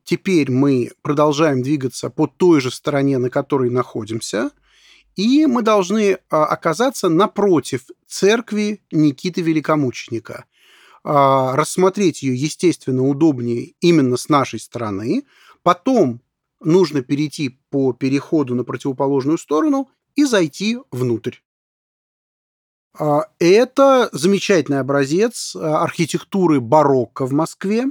[0.03, 4.51] Теперь мы продолжаем двигаться по той же стороне, на которой находимся.
[5.17, 10.45] и мы должны оказаться напротив церкви Никиты Великомученика.
[11.03, 15.25] Рассмотреть ее, естественно, удобнее именно с нашей стороны.
[15.63, 16.21] Потом
[16.61, 21.37] нужно перейти по переходу на противоположную сторону и зайти внутрь.
[23.39, 27.85] Это замечательный образец архитектуры барокко в Москве.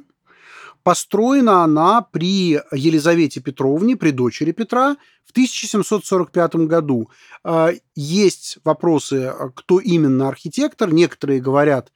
[0.86, 7.10] Построена она при Елизавете Петровне, при дочери Петра, в 1745 году.
[7.42, 10.92] А, есть вопросы, кто именно архитектор.
[10.92, 11.90] Некоторые говорят,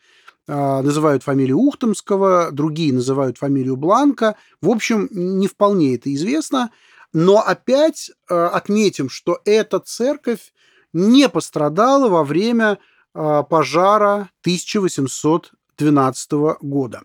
[0.48, 4.34] а, называют фамилию Ухтомского, другие называют фамилию Бланка.
[4.60, 6.72] В общем, не вполне это известно.
[7.12, 10.52] Но опять а, отметим, что эта церковь
[10.92, 12.78] не пострадала во время
[13.12, 17.02] пожара 1812 года.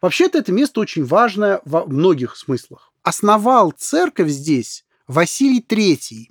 [0.00, 2.92] Вообще-то это место очень важное во многих смыслах.
[3.02, 6.30] Основал церковь здесь Василий III.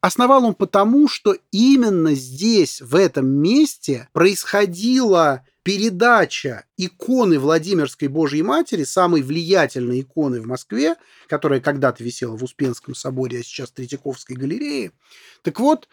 [0.00, 8.82] Основал он потому, что именно здесь, в этом месте, происходила передача иконы Владимирской Божьей Матери,
[8.82, 10.96] самой влиятельной иконы в Москве,
[11.28, 14.90] которая когда-то висела в Успенском соборе, а сейчас в Третьяковской галерее.
[15.42, 15.88] Так вот,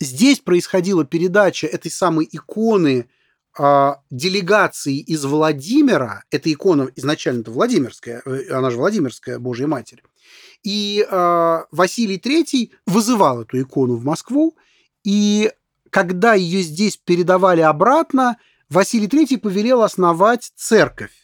[0.00, 3.08] здесь происходила передача этой самой иконы
[3.58, 10.02] а, делегации из Владимира, эта икона изначально-то Владимирская, э, она же Владимирская Божья Матерь,
[10.62, 14.56] и э, Василий III вызывал эту икону в Москву,
[15.04, 15.50] и
[15.88, 18.36] когда ее здесь передавали обратно,
[18.68, 21.14] Василий III повелел основать церковь.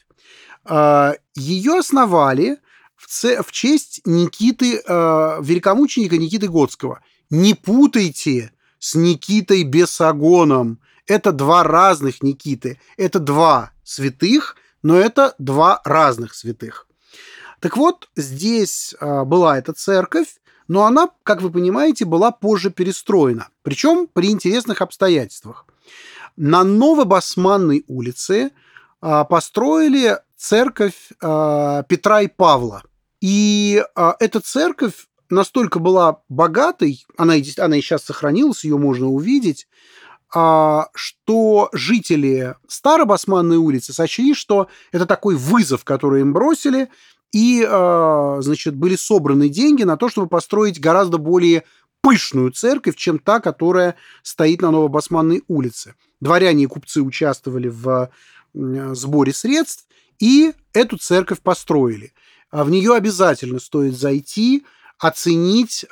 [0.65, 2.57] Э, ее основали
[2.97, 7.03] в, в честь Никиты, э, великомученика Никиты Готского.
[7.33, 12.79] Не путайте с Никитой Бесогоном– это два разных Никиты.
[12.99, 16.87] Это два святых, но это два разных святых.
[17.59, 23.49] Так вот, здесь э, была эта церковь, но она, как вы понимаете, была позже перестроена.
[23.63, 25.65] Причем при интересных обстоятельствах.
[26.37, 28.51] На Новобасманной улице
[29.01, 32.83] э, построили церковь э, Петра и Павла.
[33.23, 33.83] И
[34.19, 39.67] эта церковь настолько была богатой, она она и сейчас сохранилась, ее можно увидеть,
[40.35, 46.89] а, что жители Старобасманной улицы сочли, что это такой вызов, который им бросили,
[47.33, 51.65] и, а, значит, были собраны деньги на то, чтобы построить гораздо более
[52.01, 55.95] пышную церковь, чем та, которая стоит на Новобасманной улице.
[56.21, 58.11] Дворяне и купцы участвовали в
[58.55, 59.87] сборе средств,
[60.19, 62.13] и эту церковь построили.
[62.51, 64.65] А в нее обязательно стоит зайти,
[65.03, 65.85] оценить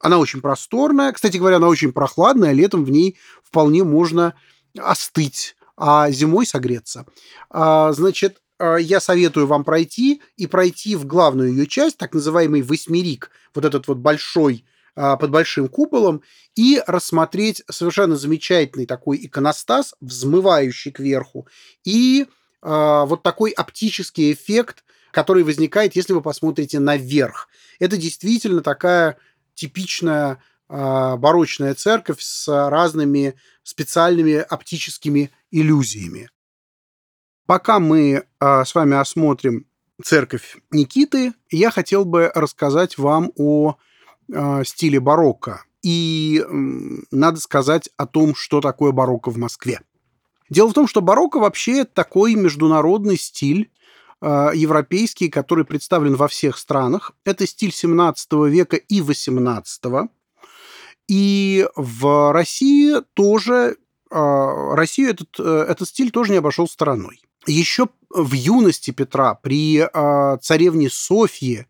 [0.00, 1.12] она очень просторная.
[1.12, 2.52] Кстати говоря, она очень прохладная.
[2.52, 4.34] Летом в ней вполне можно
[4.78, 7.06] остыть, а зимой согреться.
[7.50, 12.62] А, значит, а, я советую вам пройти и пройти в главную ее часть, так называемый
[12.62, 16.22] восьмерик, вот этот вот большой а, под большим куполом,
[16.54, 21.46] и рассмотреть совершенно замечательный такой иконостас, взмывающий кверху,
[21.84, 22.26] и
[22.62, 27.48] вот такой оптический эффект, который возникает, если вы посмотрите наверх.
[27.78, 29.16] Это действительно такая
[29.54, 36.30] типичная э, барочная церковь с разными специальными оптическими иллюзиями.
[37.46, 39.66] Пока мы э, с вами осмотрим
[40.04, 43.76] церковь Никиты, я хотел бы рассказать вам о
[44.32, 45.64] э, стиле барокко.
[45.82, 46.44] И
[47.10, 49.80] надо сказать о том, что такое барокко в Москве.
[50.50, 53.70] Дело в том, что барокко вообще такой международный стиль,
[54.22, 57.12] европейский, который представлен во всех странах.
[57.24, 59.82] Это стиль 17 века и 18.
[61.08, 63.76] И в России тоже
[64.10, 67.22] э, Россию этот, э, этот стиль тоже не обошел стороной.
[67.46, 69.82] Еще в юности Петра при
[70.42, 71.66] царевне Софье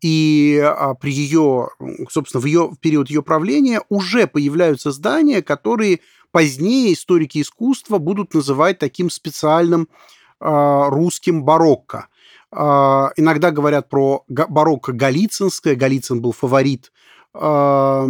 [0.00, 0.62] и
[1.00, 1.70] при ее,
[2.08, 6.00] собственно, в, ее, в период ее правления уже появляются здания, которые
[6.30, 12.08] позднее историки искусства будут называть таким специальным а, русским барокко.
[12.52, 15.76] А, иногда говорят про барокко галицинское.
[15.76, 16.92] Голицын был фаворит
[17.32, 18.06] а,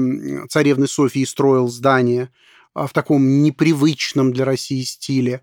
[0.49, 2.31] царевны Софии, строил здание
[2.75, 5.43] в таком непривычном для России стиле.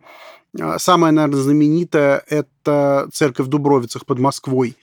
[0.78, 4.78] Самая, наверное, знаменитая– это церковь в Дубровицах под Москвой.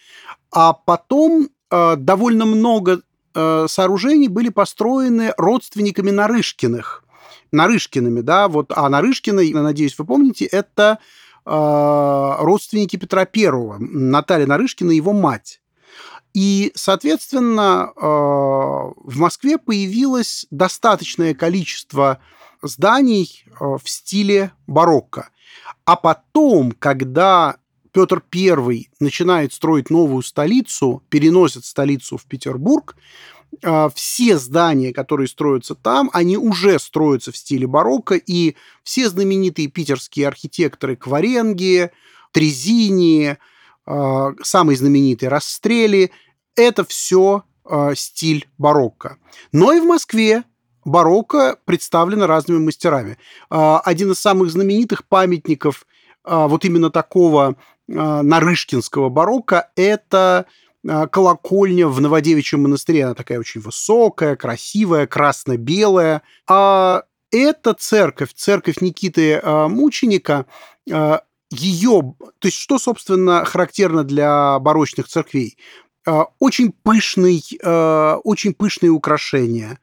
[0.52, 3.00] А потом довольно много
[3.32, 7.02] сооружений были построены родственниками Нарышкиных.
[7.50, 10.98] Нарышкиными, да, вот, а Нарышкины, я надеюсь, вы помните, это а,
[11.44, 15.60] родственники Петра I, Наталья Нарышкина, его мать.
[16.34, 22.18] И, соответственно, а, в Москве появилось достаточное количество
[22.60, 25.28] зданий а, в стиле барокко.
[25.84, 27.56] А потом, когда
[27.92, 32.96] Петр I начинает строить новую столицу, переносит столицу в Петербург,
[33.94, 40.28] все здания, которые строятся там, они уже строятся в стиле барокко, и все знаменитые питерские
[40.28, 41.90] архитекторы Кваренги,
[42.32, 43.36] Трезини,
[43.86, 46.10] э, самый знаменитый Расстрели,
[46.56, 49.18] это все э, стиль барокко.
[49.52, 50.44] Но и в Москве
[50.84, 53.16] барокко представлено разными мастерами.
[53.48, 55.86] Один из самых знаменитых памятников
[56.24, 60.46] вот именно такого нарышкинского барокко– это
[61.10, 63.04] колокольня в Новодевичьем монастыре.
[63.04, 66.22] Она такая очень высокая, красивая, красно-белая.
[66.48, 70.46] А эта церковь, церковь Никиты э, Мученика,
[70.90, 71.18] э,
[71.50, 75.56] ее, то есть что, собственно, характерно для барочных церквей?
[76.06, 79.78] А, очень пышный, а, очень пышные украшения.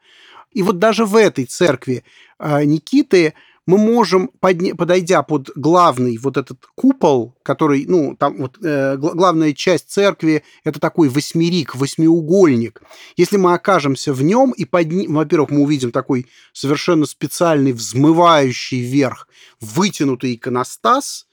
[0.52, 2.04] И вот даже в этой церкви
[2.38, 3.34] а, Никиты
[3.72, 9.90] мы можем, подойдя под главный вот этот купол, который, ну, там вот э, главная часть
[9.90, 12.82] церкви, это такой восьмерик, восьмиугольник.
[13.16, 18.80] Если мы окажемся в нем и под ним, во-первых, мы увидим такой совершенно специальный взмывающий
[18.80, 19.26] вверх
[19.58, 21.26] вытянутый иконостас,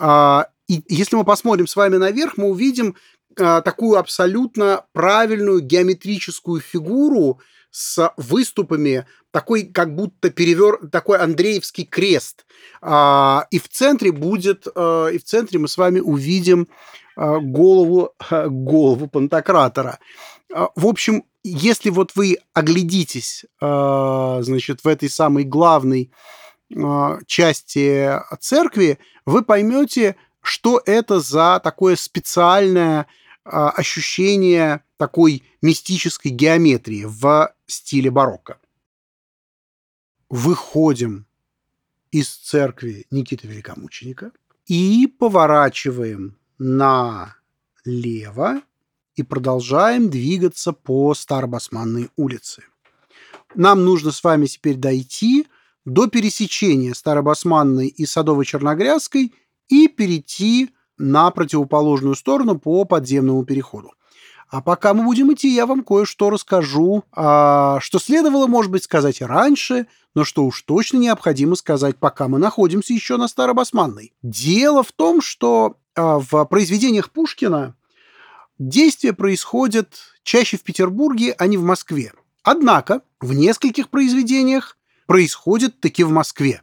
[0.00, 2.94] э, и если мы посмотрим с вами наверх, мы увидим
[3.38, 7.40] а, такую абсолютно правильную геометрическую фигуру
[7.72, 12.44] с выступами, такой как будто перевер, такой Андреевский крест.
[12.82, 16.68] А, и в центре будет, а, и в центре мы с вами увидим
[17.14, 19.98] голову, голову Пантократора.
[20.48, 26.10] В общем, если вот вы оглядитесь, значит, в этой самой главной
[27.26, 33.06] части церкви, вы поймете, что это за такое специальное
[33.44, 38.60] а, ощущение такой мистической геометрии в стиле барокко.
[40.28, 41.26] Выходим
[42.12, 44.30] из церкви Никиты Великомученика
[44.66, 47.32] и поворачиваем налево
[49.16, 52.62] и продолжаем двигаться по Старобасманной улице.
[53.56, 55.48] Нам нужно с вами теперь дойти
[55.84, 59.32] до пересечения Старобасманной и Садово-Черногрязской
[59.68, 63.90] и перейти на противоположную сторону по подземному переходу.
[64.52, 69.22] А пока мы будем идти, я вам кое-что расскажу, а, что следовало, может быть, сказать
[69.22, 74.12] раньше, но что уж точно необходимо сказать, пока мы находимся еще на Старобасманной.
[74.20, 77.76] Дело в том, что а, в произведениях Пушкина
[78.58, 82.12] действие происходит чаще в Петербурге, а не в Москве.
[82.42, 84.76] Однако в нескольких произведениях
[85.06, 86.60] происходит таки в Москве.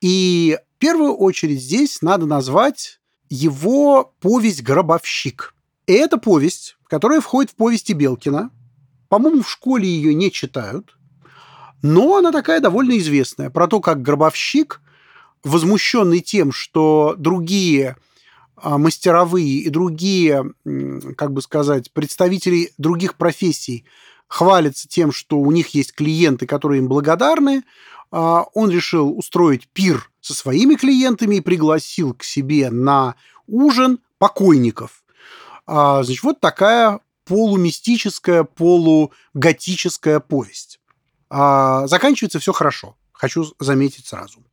[0.00, 5.55] И в первую очередь здесь надо назвать его повесть «Гробовщик».
[5.86, 8.50] И это повесть, которая входит в повести Белкина.
[9.08, 10.96] По-моему, в школе ее не читают.
[11.82, 13.50] Но она такая довольно известная.
[13.50, 14.80] Про то, как гробовщик,
[15.44, 17.96] возмущенный тем, что другие
[18.56, 20.52] а, мастеровые и другие,
[21.16, 23.84] как бы сказать, представители других профессий
[24.28, 27.64] хвалятся тем, что у них есть клиенты, которые им благодарны,
[28.10, 33.14] а, он решил устроить пир со своими клиентами и пригласил к себе на
[33.46, 35.04] ужин покойников.
[35.66, 40.80] А, значит, вот такая полумистическая, полуготическая повесть.
[41.28, 44.44] А, заканчивается все хорошо, хочу заметить сразу.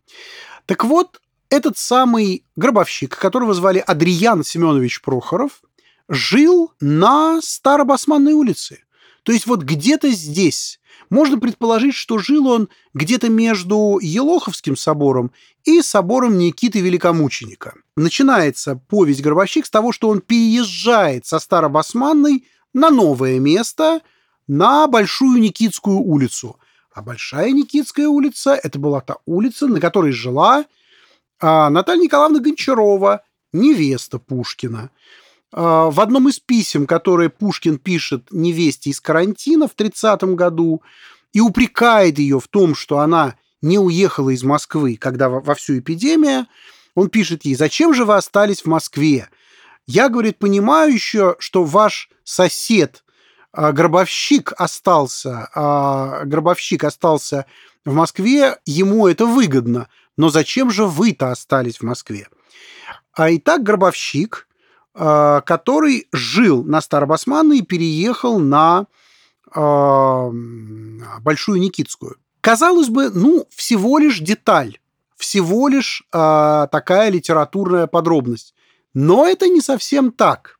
[0.66, 5.62] Так вот, этот самый гробовщик, которого звали Адриан Семенович Прохоров,
[6.10, 8.84] жил на Старобасманной улице.
[9.24, 15.32] То есть вот где-то здесь, можно предположить, что жил он где-то между Елоховским собором
[15.64, 17.76] и собором Никиты Великомученика.
[17.96, 24.02] Начинается повесть «Гробовщик» с того, что он переезжает со Старобасманной на новое место,
[24.48, 26.60] на Большую Никитскую улицу.
[26.94, 30.66] А Большая Никитская улица– это была та улица, на которой жила
[31.40, 34.92] а, Наталья Николаевна Гончарова, невеста Пушкина.
[35.54, 40.82] А, в одном из писем, которые Пушкин пишет невесте из карантина в 30 году,
[41.32, 46.48] и упрекает ее в том, что она не уехала из Москвы, когда во всю эпидемия,
[46.96, 49.30] он пишет ей, зачем же вы остались в Москве?
[49.88, 53.04] Я, говорит, понимаю еще, что ваш сосед,
[53.52, 57.46] а, гробовщик остался, а, гробовщик остался
[57.86, 59.88] в Москве, ему это выгодно,
[60.18, 62.28] но зачем же вы-то остались в Москве?
[63.14, 64.48] А и так гробовщик
[64.94, 68.86] который жил на Старобасманной и переехал на
[69.56, 70.32] э,
[71.22, 72.18] Большую Никитскую.
[72.42, 74.78] Казалось бы, ну, всего лишь деталь,
[75.16, 78.54] всего лишь э, такая литературная подробность.
[78.94, 80.60] Но это не совсем так.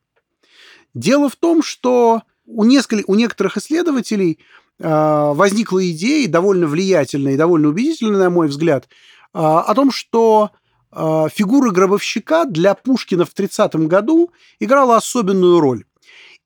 [0.94, 4.38] Дело в том, что у, нескольких, у некоторых исследователей
[4.78, 10.50] э, возникла идея, довольно влиятельная и довольно убедительная, на мой взгляд, э, о том, что
[10.94, 14.30] фигура гробовщика для Пушкина в 30 году
[14.60, 15.84] играла особенную роль.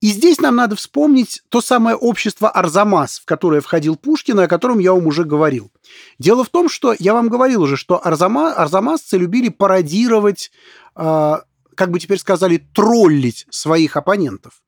[0.00, 4.78] И здесь нам надо вспомнить то самое общество Арзамас, в которое входил Пушкин, о котором
[4.78, 5.72] я вам уже говорил.
[6.20, 10.52] Дело в том, что я вам говорил уже, что Арзама, арзамасцы любили пародировать,
[10.94, 11.36] э,
[11.74, 14.62] как бы теперь сказали, троллить своих оппонентов.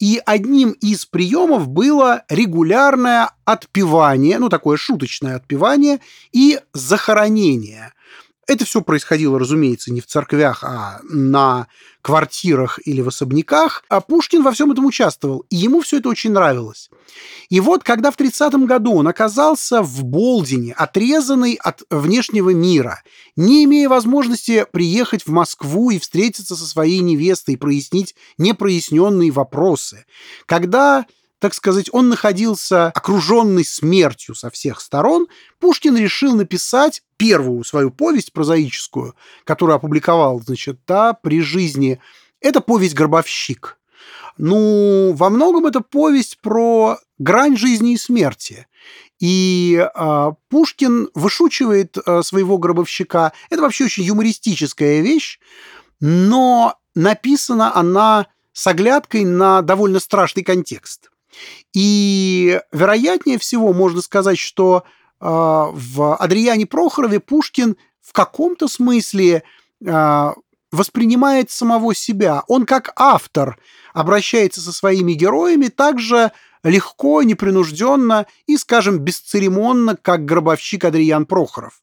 [0.00, 6.00] И одним из приемов было регулярное отпевание, ну такое шуточное отпевание
[6.32, 7.92] и захоронение–
[8.52, 11.66] это все происходило, разумеется, не в церквях, а на
[12.02, 13.84] квартирах или в особняках.
[13.88, 16.90] А Пушкин во всем этом участвовал, и ему все это очень нравилось.
[17.48, 23.02] И вот, когда в 30 году он оказался в Болдине, отрезанный от внешнего мира,
[23.36, 30.04] не имея возможности приехать в Москву и встретиться со своей невестой и прояснить непроясненные вопросы,
[30.46, 31.06] когда
[31.42, 35.26] так сказать, он находился окруженный смертью со всех сторон,
[35.58, 41.98] Пушкин решил написать первую свою повесть прозаическую, которую опубликовал, значит, да, при жизни.
[42.40, 43.80] Это повесть «Гробовщик».
[44.38, 48.68] Ну, во многом это повесть про грань жизни и смерти.
[49.18, 53.32] И э, Пушкин вышучивает э, своего гробовщика.
[53.50, 55.40] Это вообще очень юмористическая вещь,
[55.98, 61.11] но написана она с оглядкой на довольно страшный контекст.
[61.72, 69.42] И вероятнее всего можно сказать, что э, в Адриане Прохорове Пушкин в каком-то смысле
[69.84, 70.32] э,
[70.70, 72.42] воспринимает самого себя.
[72.48, 73.58] Он как автор
[73.92, 76.32] обращается со своими героями также
[76.64, 81.82] легко, непринужденно и, скажем, бесцеремонно, как гробовщик Адриан Прохоров.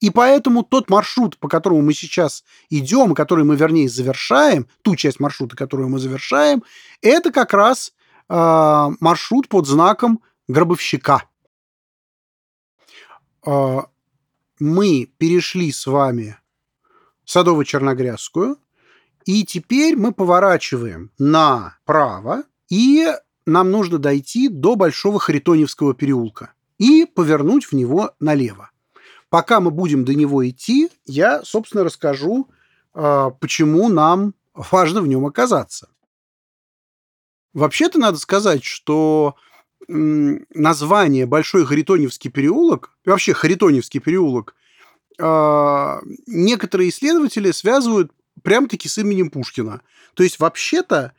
[0.00, 5.20] И поэтому тот маршрут, по которому мы сейчас идем, который мы, вернее, завершаем, ту часть
[5.20, 6.64] маршрута, которую мы завершаем,
[7.00, 7.92] это как раз
[8.32, 11.24] э, маршрут под знаком гробовщика.
[13.46, 13.80] Э,
[14.58, 16.38] мы перешли с вами
[17.26, 18.56] Садово-Черногрязскую,
[19.26, 23.06] и теперь мы поворачиваем направо, и
[23.44, 28.70] нам нужно дойти до Большого Харитоневского переулка и повернуть в него налево.
[29.28, 32.48] Пока мы будем до него идти, я, собственно, расскажу,
[32.92, 35.88] почему нам важно в нем оказаться.
[37.54, 39.36] Вообще-то надо сказать, что
[39.88, 44.54] название Большой Харитоневский переулок, вообще Харитоневский переулок,
[45.20, 49.82] а, некоторые исследователи связывают прям-таки с именем Пушкина.
[50.14, 51.12] То есть вообще-то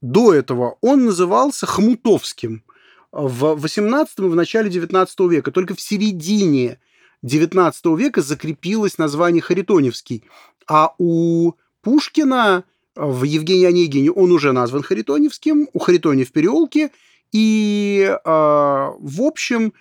[0.00, 2.64] до этого он назывался Хмутовским
[3.12, 5.50] в 18 и в начале 19 века.
[5.50, 6.78] Только в середине
[7.22, 10.24] 19 века закрепилось название Харитоневский.
[10.66, 11.52] А у
[11.82, 12.64] Пушкина
[12.96, 16.90] в Евгении Онегине он уже назван Харитоневским, у Харитоне в переулке,
[17.32, 19.72] и, э, в общем,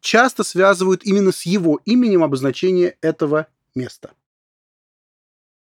[0.00, 4.12] часто связывают именно с его именем обозначение этого места.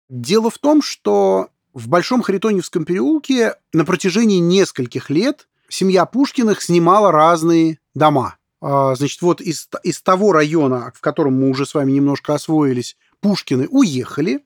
[0.09, 7.11] Дело в том, что в Большом Харитоневском переулке на протяжении нескольких лет семья Пушкиных снимала
[7.11, 8.37] разные дома.
[8.61, 12.95] А, значит, вот из, из того района, в котором мы уже с вами немножко освоились,
[13.21, 14.43] Пушкины уехали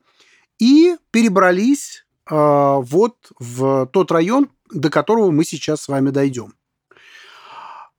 [0.60, 6.54] и перебрались вот в тот район, до которого мы сейчас с вами дойдем.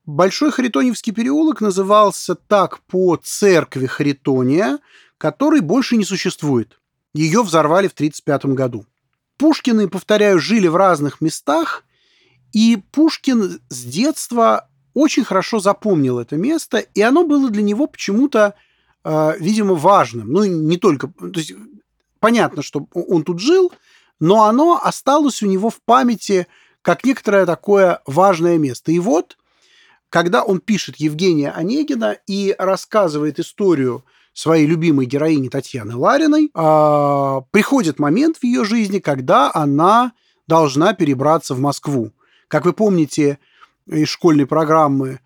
[0.08, 4.78] Большой Харитоневский переулок назывался так по церкви Харитония,
[5.18, 6.80] который больше не существует.
[7.12, 8.86] Ее взорвали в 1935 году.
[9.36, 11.84] Пушкины, повторяю, жили в разных местах,
[12.52, 18.54] и Пушкин с детства очень хорошо запомнил это место, и оно было для него почему-то,
[19.04, 20.32] э, видимо, важным.
[20.32, 21.08] Ну, не только...
[21.08, 21.52] То есть,
[22.18, 23.72] понятно, что он тут жил,
[24.20, 26.46] но оно осталось у него в памяти
[26.82, 28.92] как некоторое такое важное место.
[28.92, 29.36] И вот,
[30.10, 37.98] когда он пишет Евгения Онегина и рассказывает историю своей любимой героини Татьяны Лариной, э, приходит
[37.98, 40.12] момент в ее жизни, когда она
[40.46, 42.12] должна перебраться в Москву.
[42.46, 43.38] Как вы помните
[43.86, 45.20] из школьной программы,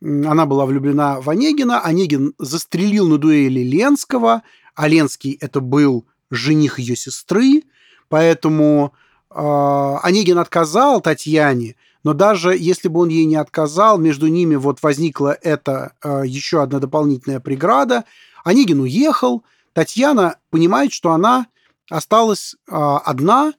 [0.00, 4.42] она была влюблена в Онегина, Онегин застрелил на дуэли Ленского,
[4.74, 7.62] а Ленский это был жених ее сестры,
[8.08, 8.94] Поэтому
[9.30, 9.34] э,
[10.02, 15.36] Онегин отказал Татьяне, но даже если бы он ей не отказал, между ними вот возникла
[15.42, 18.04] эта э, еще одна дополнительная преграда.
[18.44, 19.44] Онегин уехал,
[19.74, 21.46] Татьяна понимает, что она
[21.90, 23.52] осталась э, одна,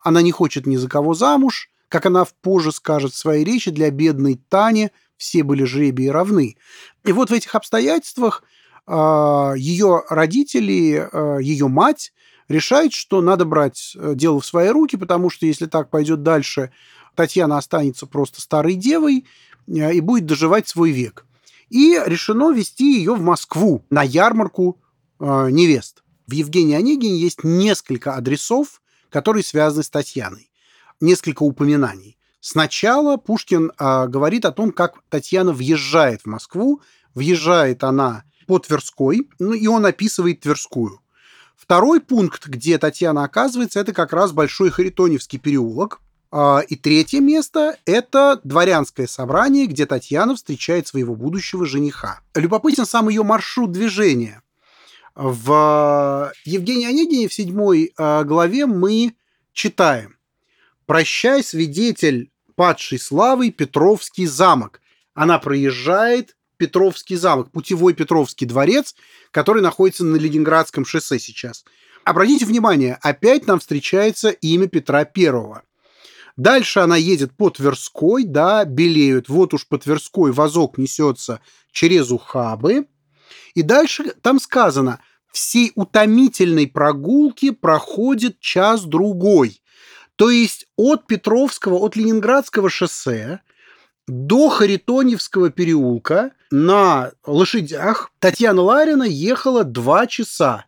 [0.00, 3.90] она не хочет ни за кого замуж, как она позже скажет в своей речи, для
[3.90, 6.56] бедной Тани все были жребии равны.
[7.04, 8.42] И вот в этих обстоятельствах
[8.86, 11.08] ее родители,
[11.42, 12.12] ее мать
[12.48, 16.72] решает, что надо брать э, дело в свои руки, потому что если так пойдет дальше,
[17.14, 19.26] Татьяна останется просто старой девой
[19.66, 21.26] э, и будет доживать свой век.
[21.70, 24.80] И решено вести ее в Москву на ярмарку
[25.18, 26.02] э, невест.
[26.26, 28.80] В Евгении Онегине есть несколько адресов,
[29.10, 30.50] которые связаны с Татьяной.
[31.00, 32.18] Несколько упоминаний.
[32.40, 36.82] Сначала Пушкин э, говорит о том, как Татьяна въезжает в Москву.
[37.14, 41.00] Въезжает она по Тверской, ну и он описывает Тверскую.
[41.56, 46.00] Второй пункт, где Татьяна оказывается, это как раз Большой Харитоневский переулок.
[46.30, 52.20] А, и третье место– это дворянское собрание, где Татьяна встречает своего будущего жениха.
[52.34, 54.42] Любопытен сам ее маршрут движения.
[55.14, 59.14] В Евгении Онегине в седьмой а, главе мы
[59.52, 60.16] читаем
[60.86, 64.80] «Прощай, свидетель падшей славы, Петровский замок».
[65.14, 68.94] Она проезжает Петровский замок, путевой Петровский дворец,
[69.30, 71.64] который находится на Ленинградском шоссе сейчас.
[72.04, 75.62] Обратите внимание, опять нам встречается имя Петра Первого.
[76.36, 79.28] Дальше она едет по Тверской, да, белеют.
[79.28, 81.40] Вот уж по Тверской вазок несется
[81.70, 82.86] через ухабы.
[83.54, 85.00] И дальше там сказано,
[85.30, 89.60] всей утомительной прогулки проходит час-другой.
[90.16, 93.40] То есть от Петровского, от Ленинградского шоссе
[94.06, 100.66] до Харитоньевского переулка на лошадях Татьяна Ларина ехала два часа.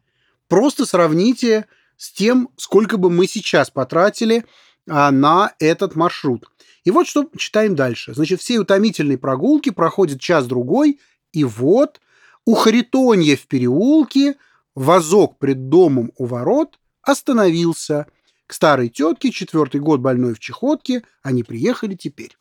[0.48, 1.66] Просто сравните
[1.96, 4.44] с тем, сколько бы мы сейчас потратили
[4.88, 6.50] а, на этот маршрут.
[6.84, 8.14] И вот что читаем дальше.
[8.14, 11.00] Значит, все утомительные прогулки проходят час-другой,
[11.32, 12.00] и вот
[12.44, 14.36] у Харитонья в переулке
[14.74, 18.06] вазок пред домом у ворот остановился.
[18.46, 22.36] К старой тетке, четвертый год больной в чехотке, они приехали теперь.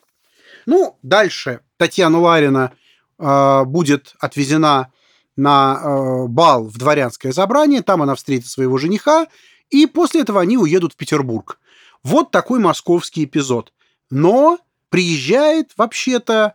[0.65, 2.73] Ну, дальше Татьяна Ларина
[3.17, 4.91] э, будет отвезена
[5.35, 9.27] на э, бал в дворянское собрание, там она встретит своего жениха,
[9.69, 11.59] и после этого они уедут в Петербург.
[12.03, 13.73] Вот такой московский эпизод.
[14.09, 14.59] Но
[14.89, 16.53] приезжает вообще-то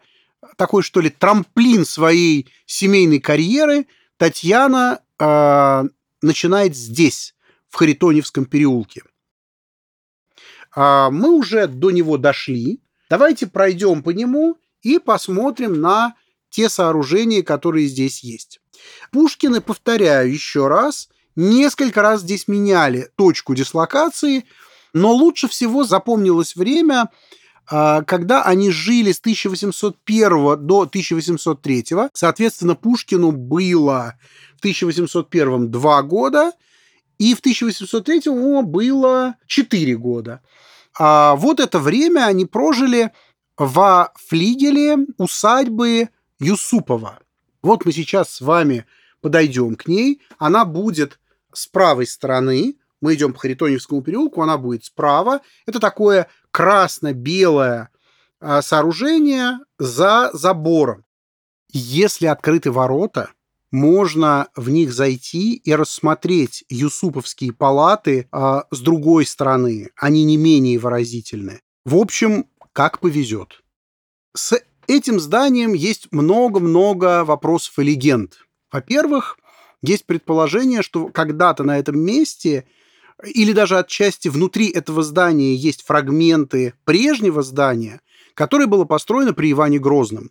[0.57, 3.87] такой, что ли, трамплин своей семейной карьеры
[4.17, 5.85] Татьяна э,
[6.23, 7.35] начинает здесь,
[7.69, 9.03] в Харитоневском переулке.
[10.75, 12.81] Э, мы уже до него дошли.
[13.11, 16.15] Давайте пройдем по нему и посмотрим на
[16.49, 18.61] те сооружения, которые здесь есть.
[19.13, 24.47] Пушкины, повторяю еще раз, несколько раз здесь меняли точку дислокации–
[24.93, 27.11] но лучше всего запомнилось время,
[27.69, 32.11] а, когда они жили с 1801 до 1803.
[32.13, 34.15] Соответственно, Пушкину было
[34.57, 36.53] в 1801 два года,
[37.19, 40.41] и в 1803 ему было 4 года.
[40.99, 43.12] А вот это время они прожили
[43.57, 47.20] во флигеле усадьбы Юсупова.
[47.62, 48.86] Вот мы сейчас с вами
[49.20, 50.20] подойдем к ней.
[50.38, 51.18] Она будет
[51.53, 55.41] с правой стороны, мы идем по Харитоневскому переулку, она будет справа.
[55.66, 57.91] Это такое красно-белое
[58.41, 61.05] а, сооружение за забором.
[61.72, 63.30] Если открыты ворота,
[63.71, 69.91] можно в них зайти и рассмотреть юсуповские палаты а, с другой стороны.
[69.97, 71.61] Они не менее выразительны.
[71.85, 73.62] В общем, как повезет.
[74.35, 78.39] С этим зданием есть много-много вопросов и легенд.
[78.73, 79.39] Во-первых,
[79.83, 82.66] есть предположение, что когда-то на этом месте
[83.25, 88.01] или даже отчасти внутри этого здания есть фрагменты прежнего здания,
[88.35, 90.31] которое было построено при Иване Грозном.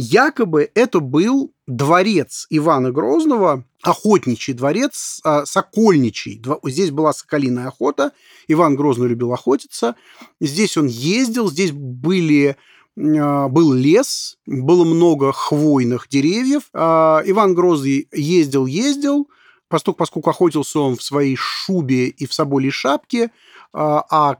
[0.00, 6.40] Якобы это был дворец Ивана Грозного, охотничий дворец, а, сокольничий.
[6.64, 8.12] Здесь была соколиная охота,
[8.46, 9.96] Иван Грозный любил охотиться.
[10.40, 12.56] Здесь он ездил, здесь были
[12.96, 16.70] а, был лес, было много хвойных деревьев.
[16.72, 19.28] А, Иван Грозный ездил-ездил,
[19.68, 23.32] поскольку, охотился он в своей шубе и в соболей шапке,
[23.72, 24.38] а, а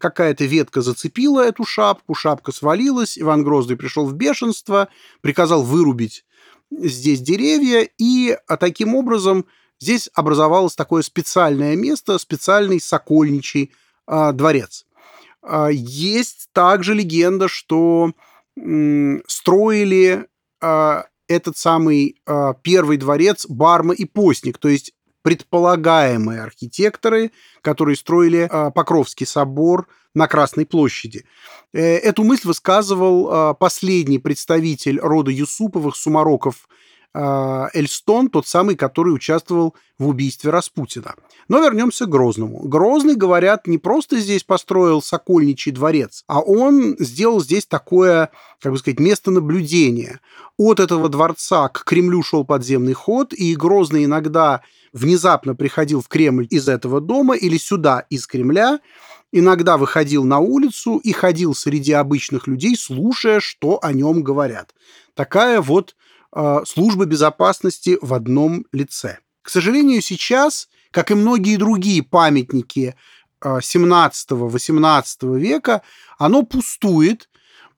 [0.00, 4.88] какая-то ветка зацепила эту шапку, шапка свалилась, Иван Грозный пришел в бешенство,
[5.20, 6.24] приказал вырубить
[6.70, 9.46] здесь деревья, и а, таким образом
[9.78, 13.72] здесь образовалось такое специальное место, специальный сокольничий
[14.06, 14.86] а, дворец.
[15.72, 18.12] Есть также легенда, что
[19.26, 20.28] строили
[20.60, 22.22] этот самый
[22.62, 30.28] первый дворец Барма и Постник, то есть предполагаемые архитекторы, которые строили э, Покровский собор на
[30.28, 31.24] Красной площади.
[31.72, 36.72] Э, эту мысль высказывал э, последний представитель рода Юсуповых, Сумароков а,
[37.14, 41.14] Эльстон, тот самый, который участвовал в убийстве Распутина.
[41.48, 42.60] Но вернемся к Грозному.
[42.60, 48.78] Грозный, говорят, не просто здесь построил Сокольничий дворец, а он сделал здесь такое, как бы
[48.78, 50.20] сказать, место наблюдения.
[50.56, 56.46] От этого дворца к Кремлю шел подземный ход, и Грозный иногда внезапно приходил в Кремль
[56.50, 58.80] из этого дома или сюда из Кремля,
[59.32, 64.74] иногда выходил на улицу и ходил среди обычных людей, слушая, что о нем говорят.
[65.14, 65.96] Такая вот а,
[66.64, 69.18] службы безопасности в одном лице.
[69.42, 72.94] К сожалению, сейчас, как и многие другие памятники
[73.42, 75.82] 17-18 века,
[76.18, 77.28] оно пустует,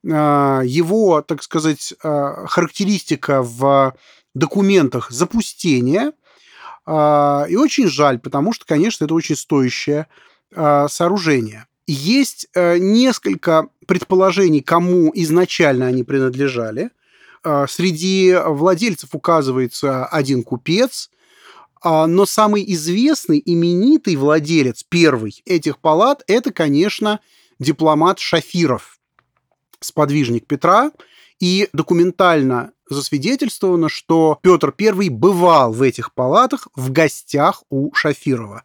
[0.02, 3.94] его, так сказать, характеристика в
[4.34, 6.12] документах запустения.
[6.86, 10.07] И очень жаль, потому что, конечно, это очень стоящее
[10.55, 11.66] сооружение.
[11.86, 16.90] Есть несколько предположений, кому изначально они принадлежали.
[17.68, 21.11] Среди владельцев указывается один купец,
[21.84, 27.20] но самый известный, именитый владелец, первый этих палат, это, конечно,
[27.59, 28.99] дипломат Шафиров,
[29.80, 30.90] сподвижник Петра,
[31.40, 38.62] и документально засвидетельствовано, что Петр I бывал в этих палатах в гостях у Шафирова.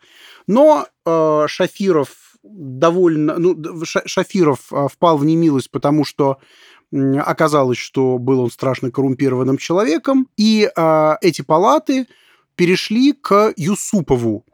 [0.48, 2.10] Но э, Шафиров
[2.44, 3.38] довольно...
[3.38, 6.38] Ну, Шафиров э, впал в немилость, потому что
[6.92, 12.08] оказалось, что был он страшно коррумпированным человеком, и э, эти палаты
[12.56, 14.46] перешли к Юсупову.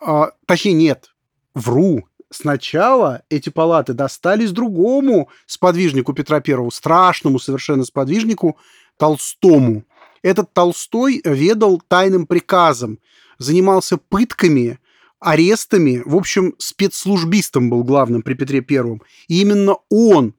[0.00, 1.10] Э, точнее, нет,
[1.54, 8.56] вру, сначала эти палаты достались другому сподвижнику Петра I, страшному совершенно сподвижнику
[8.96, 9.84] Толстому.
[10.22, 12.98] Этот Толстой ведал тайным приказом,
[13.38, 14.78] занимался пытками,
[15.20, 18.98] арестами, в общем, спецслужбистом был главным при Петре I.
[19.28, 20.34] И именно он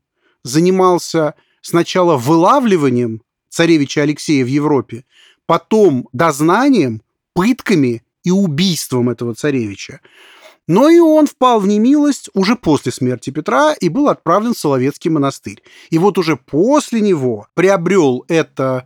[0.47, 5.05] занимался сначала вылавливанием царевича Алексея в Европе,
[5.45, 7.01] потом дознанием,
[7.33, 10.01] пытками и убийством этого царевича.
[10.67, 15.09] Но и он впал в немилость уже после смерти Петра и был отправлен в Соловецкий
[15.09, 15.63] монастырь.
[15.89, 18.85] И вот уже после него приобрел это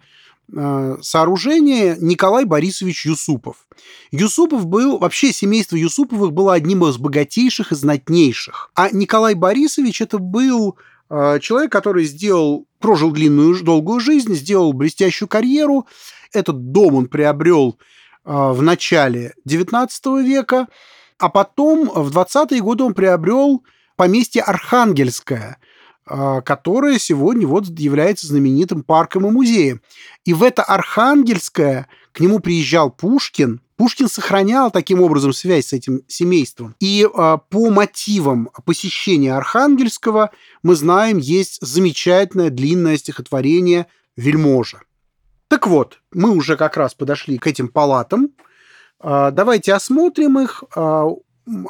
[0.54, 3.68] э, сооружение Николай Борисович Юсупов.
[4.12, 8.70] Юсупов был, вообще семейство Юсуповых было одним из богатейших и знатнейших.
[8.76, 10.78] А Николай Борисович это был
[11.42, 15.88] человек, который сделал, прожил длинную, долгую жизнь, сделал блестящую карьеру.
[16.32, 17.78] Этот дом он приобрел
[18.24, 20.68] э, в начале XIX века,
[21.18, 23.64] а потом в 20-е годы он приобрел
[23.96, 25.58] поместье Архангельское,
[26.06, 29.82] которое сегодня вот является знаменитым парком и музеем.
[30.26, 33.62] И в это Архангельское к нему приезжал Пушкин.
[33.82, 36.76] Пушкин сохранял таким образом связь с этим семейством.
[36.80, 40.30] И э, по мотивам посещения Архангельского
[40.62, 44.84] мы знаем, есть замечательное длинное стихотворение «Вельможа».
[45.48, 48.30] Так вот, мы уже как раз подошли к этим палатам,
[49.00, 51.08] а, давайте осмотрим их, а,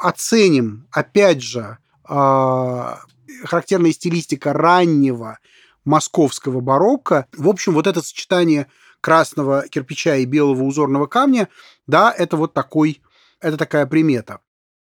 [0.02, 3.00] оценим, опять же, а,
[3.44, 5.38] характерная стилистика раннего
[5.86, 7.24] московского барокко.
[7.34, 8.66] В общем, вот это сочетание
[9.02, 11.50] красного кирпича и белого узорного камня,
[11.86, 13.02] да, это вот такой,
[13.40, 14.40] это такая примета.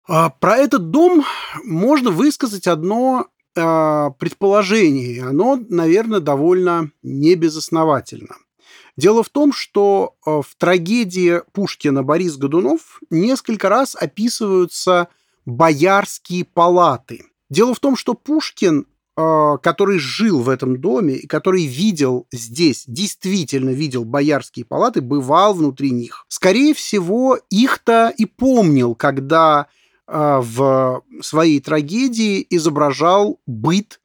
[0.08, 1.26] Про этот дом
[1.66, 5.26] можно высказать одно предположение.
[5.26, 8.36] Оно, наверное, довольно небезосновательно.
[8.98, 15.10] Дело в том, что э, в трагедии Пушкина Борис Годунов несколько раз описываются
[15.46, 17.26] боярские палаты.
[17.50, 23.70] Дело в том, что Пушкин, который жил в этом доме и который видел здесь, действительно
[23.70, 26.26] видел боярские палаты, бывал внутри них.
[26.28, 29.68] Скорее всего, их-то и помнил, когда
[30.08, 34.00] э, в своей трагедии изображал быт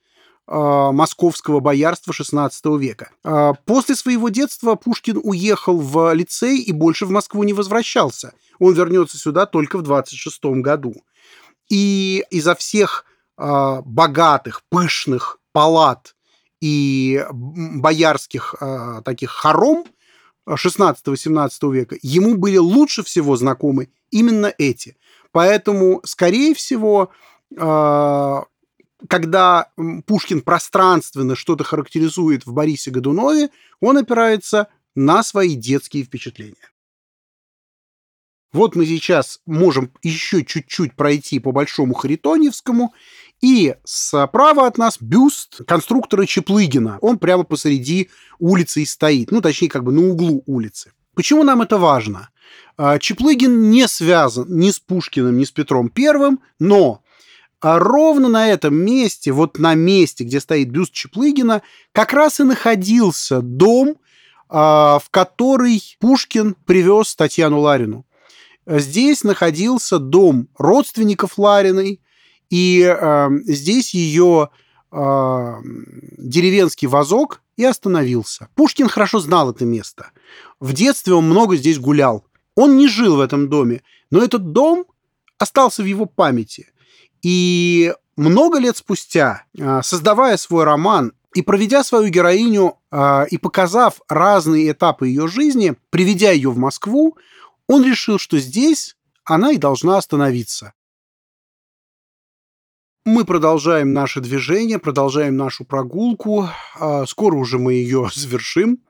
[0.52, 3.12] а, московского боярства XVI века.
[3.22, 8.32] А, после своего детства Пушкин уехал в лицей и больше в Москву не возвращался.
[8.58, 10.96] Он вернется сюда только в 26 году.
[11.68, 13.09] И изо всех а,
[13.40, 16.14] богатых, пышных палат
[16.60, 18.54] и боярских
[19.04, 19.84] таких хором
[20.46, 24.96] 16-17 века ему были лучше всего знакомы именно эти.
[25.32, 27.10] Поэтому, скорее всего,
[29.08, 29.70] когда
[30.06, 33.48] Пушкин пространственно что-то характеризует в Борисе Годунове,
[33.80, 36.56] он опирается на свои детские впечатления.
[38.52, 42.92] Вот мы сейчас можем еще чуть-чуть пройти по Большому Харитоневскому,
[43.40, 46.98] и справа от нас бюст конструктора Чеплыгина.
[47.00, 50.92] Он прямо посреди улицы и стоит, ну, точнее, как бы на углу улицы.
[51.14, 52.30] Почему нам это важно?
[52.76, 57.02] А, Чеплыгин не связан ни с Пушкиным, ни с Петром Первым, но
[57.62, 61.62] ровно на этом месте, вот на месте, где стоит бюст Чеплыгина,
[61.92, 63.96] как раз и находился дом,
[64.48, 68.06] а, в который Пушкин привез Татьяну Ларину.
[68.66, 72.00] Здесь находился дом родственников Лариной,
[72.50, 74.50] и э, здесь ее
[74.92, 75.54] э,
[76.18, 78.48] деревенский вазок и остановился.
[78.54, 80.10] Пушкин хорошо знал это место.
[80.58, 82.24] В детстве он много здесь гулял.
[82.56, 84.84] Он не жил в этом доме, но этот дом
[85.38, 86.68] остался в его памяти–
[87.22, 94.00] и много лет спустя, а, создавая свой роман и проведя свою героиню а, и показав
[94.08, 97.16] разные этапы ее жизни, приведя ее в Москву,
[97.66, 100.72] он решил, что здесь она и должна остановиться.
[103.06, 106.50] Мы продолжаем наше движение, продолжаем нашу прогулку.
[106.78, 108.80] А, скоро уже мы ее завершим.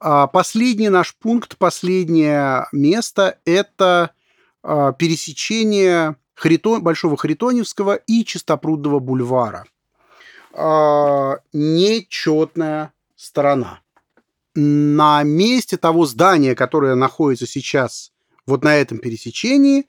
[0.00, 4.12] А, последний наш пункт, последнее место– это
[4.62, 9.66] а, пересечение Харитон, Большого Харитоневского и Чистопрудного бульвара.
[11.52, 13.80] Нечетная сторона.
[14.54, 18.12] На месте того здания, которое находится сейчас
[18.46, 19.86] вот на этом пересечении,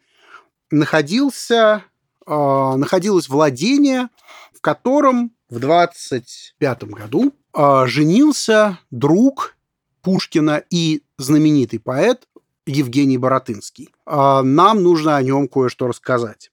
[0.70, 1.84] находился
[2.26, 4.10] э, находилось владение,
[4.54, 9.56] в котором в 25 году э, женился друг
[10.02, 12.28] Пушкина и знаменитый поэт
[12.66, 13.94] Евгений Боротынский.
[14.06, 16.52] Э, нам нужно о нем кое-что рассказать.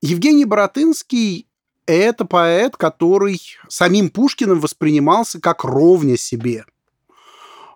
[0.00, 1.46] Евгений Боротынский–
[1.86, 6.64] это поэт, который самим Пушкиным воспринимался как ровня себе.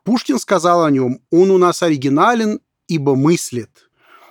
[0.05, 3.84] Пушкин сказал о нем, он у нас оригинален, ибо мыслит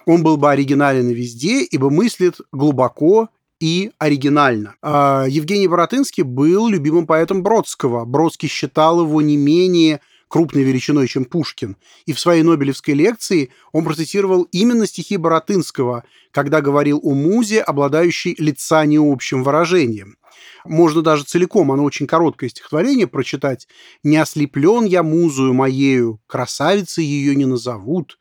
[0.06, 3.30] он был бы оригинален везде, ибо мыслит глубоко
[3.60, 4.76] и оригинально.
[4.82, 8.06] А, Евгений Боротынский был любимым поэтом Бродского.
[8.06, 11.78] Бродский считал его не менее крупной величиной, чем Пушкин.
[12.06, 18.36] И в своей Нобелевской лекции он процитировал именно стихи Боротынского, когда говорил о музе, обладающей
[18.40, 20.18] лица необщим выражением.
[20.66, 23.68] Можно даже целиком, оно очень короткое стихотворение, прочитать.
[24.04, 28.18] «Не ослеплен я музою моею, красавицы ее не назовут,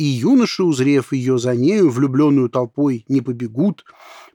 [0.00, 3.84] и юноши, узрев ее за нею, влюбленную толпой, не побегут,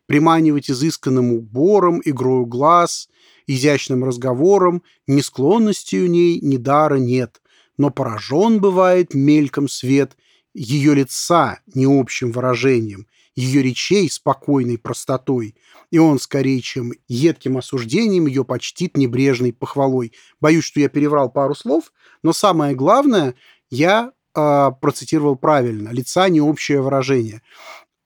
[0.06, 3.10] приманивать изысканным убором, игрою глаз,
[3.48, 7.42] изящным разговором, ни склонности у ней, ни дара нет,
[7.80, 10.16] но поражен бывает мельком свет
[10.54, 15.56] ее лица необщим выражением, ее речей спокойной простотой,
[15.90, 20.14] и он, скорее, чем едким осуждением, ее почтит небрежной похвалой.
[20.40, 21.92] Боюсь, что я переврал пару слов,
[22.22, 23.34] но самое главное,
[23.72, 25.90] я э, процитировал правильно.
[25.90, 27.42] Лица не общее выражение.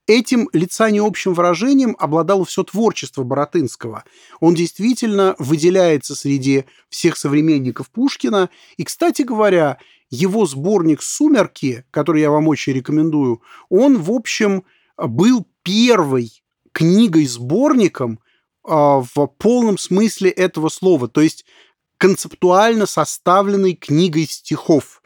[0.08, 4.04] Этим лица не общим выражением обладало все творчество Боротынского.
[4.40, 8.50] Он действительно выделяется среди всех современников Пушкина.
[8.78, 9.78] И, кстати говоря,
[10.10, 14.64] его сборник «Сумерки», который я вам очень рекомендую, он, в общем,
[14.98, 18.20] был первой книгой-сборником
[18.64, 21.46] в полном смысле этого слова, то есть
[21.98, 25.02] концептуально составленной книгой стихов.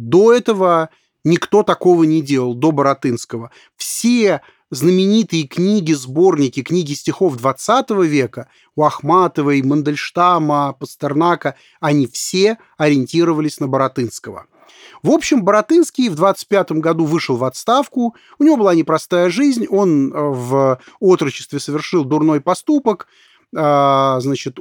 [0.00, 0.88] До этого
[1.24, 3.50] никто такого не делал, до Боротынского.
[3.76, 4.40] Все
[4.70, 13.68] знаменитые книги, сборники, книги стихов 20 века у Ахматовой, Мандельштама, Пастернака, они все ориентировались на
[13.68, 14.46] Боротынского.
[15.02, 20.14] В общем, Боротынский в 25 году вышел в отставку, у него была непростая жизнь, он
[20.14, 23.06] э, в отрочестве совершил дурной поступок,
[23.54, 24.58] а, значит,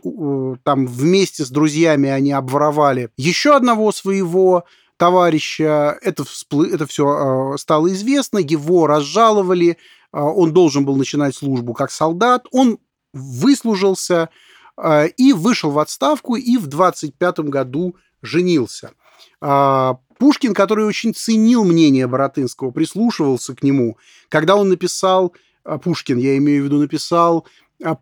[0.64, 4.66] там вместе с друзьями они обворовали еще одного своего
[5.00, 6.70] товарища, это, всплы...
[6.70, 9.78] это все а, стало известно, его разжаловали,
[10.12, 12.80] а, он должен был начинать службу как солдат, он
[13.14, 14.30] выслужился
[14.76, 18.92] а, и вышел в отставку, и в 25 году женился.
[19.40, 23.98] Пушкин, который очень ценил мнение Боротынского, прислушивался к нему,
[24.28, 25.34] когда он написал,
[25.82, 27.48] Пушкин, я имею в виду, написал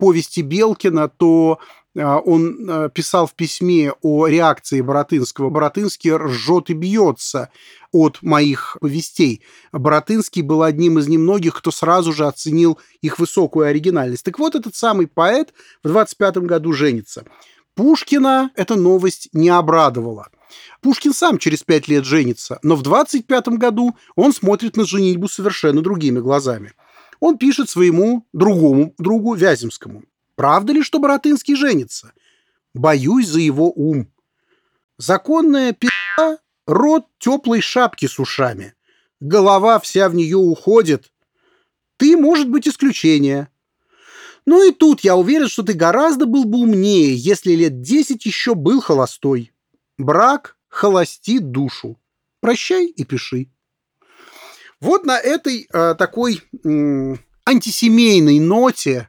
[0.00, 1.60] повести Белкина, то
[1.98, 5.50] он а, писал в письме о реакции Боротынского.
[5.50, 7.50] Боротынский ржет и бьется
[7.92, 9.42] от моих повестей.
[9.72, 14.24] Боротынский был одним из немногих, кто сразу же оценил их высокую оригинальность.
[14.24, 17.24] Так вот, этот самый поэт в 25 году женится.
[17.74, 20.28] Пушкина эта новость не обрадовала.
[20.80, 25.82] Пушкин сам через пять лет женится, но в 25 году он смотрит на женитьбу совершенно
[25.82, 26.72] другими глазами.
[27.20, 30.02] Он пишет своему другому другу Вяземскому.
[30.38, 32.12] Правда ли, что Боротынский женится?
[32.72, 34.06] Боюсь за его ум.
[34.96, 36.36] Законная пи***а—
[36.68, 38.74] рот теплой шапки с ушами.
[39.18, 41.12] Голова вся в нее уходит.
[41.96, 43.48] Ты, может быть, исключение.
[44.46, 48.54] Ну и тут я уверен, что ты гораздо был бы умнее, если лет десять еще
[48.54, 49.52] был холостой.
[49.96, 51.98] Брак холостит душу.
[52.38, 53.50] Прощай и пиши.
[54.80, 59.08] Вот на этой э, такой э, антисемейной ноте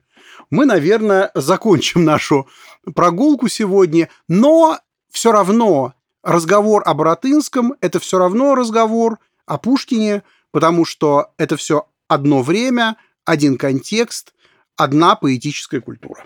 [0.49, 2.47] мы, наверное, закончим нашу
[2.95, 4.79] прогулку сегодня, но
[5.09, 5.93] все равно
[6.23, 12.97] разговор о Боротынском– это все равно разговор о Пушкине, потому что это все одно время,
[13.25, 14.33] один контекст,
[14.75, 16.25] одна поэтическая культура.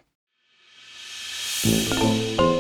[1.64, 2.53] thank you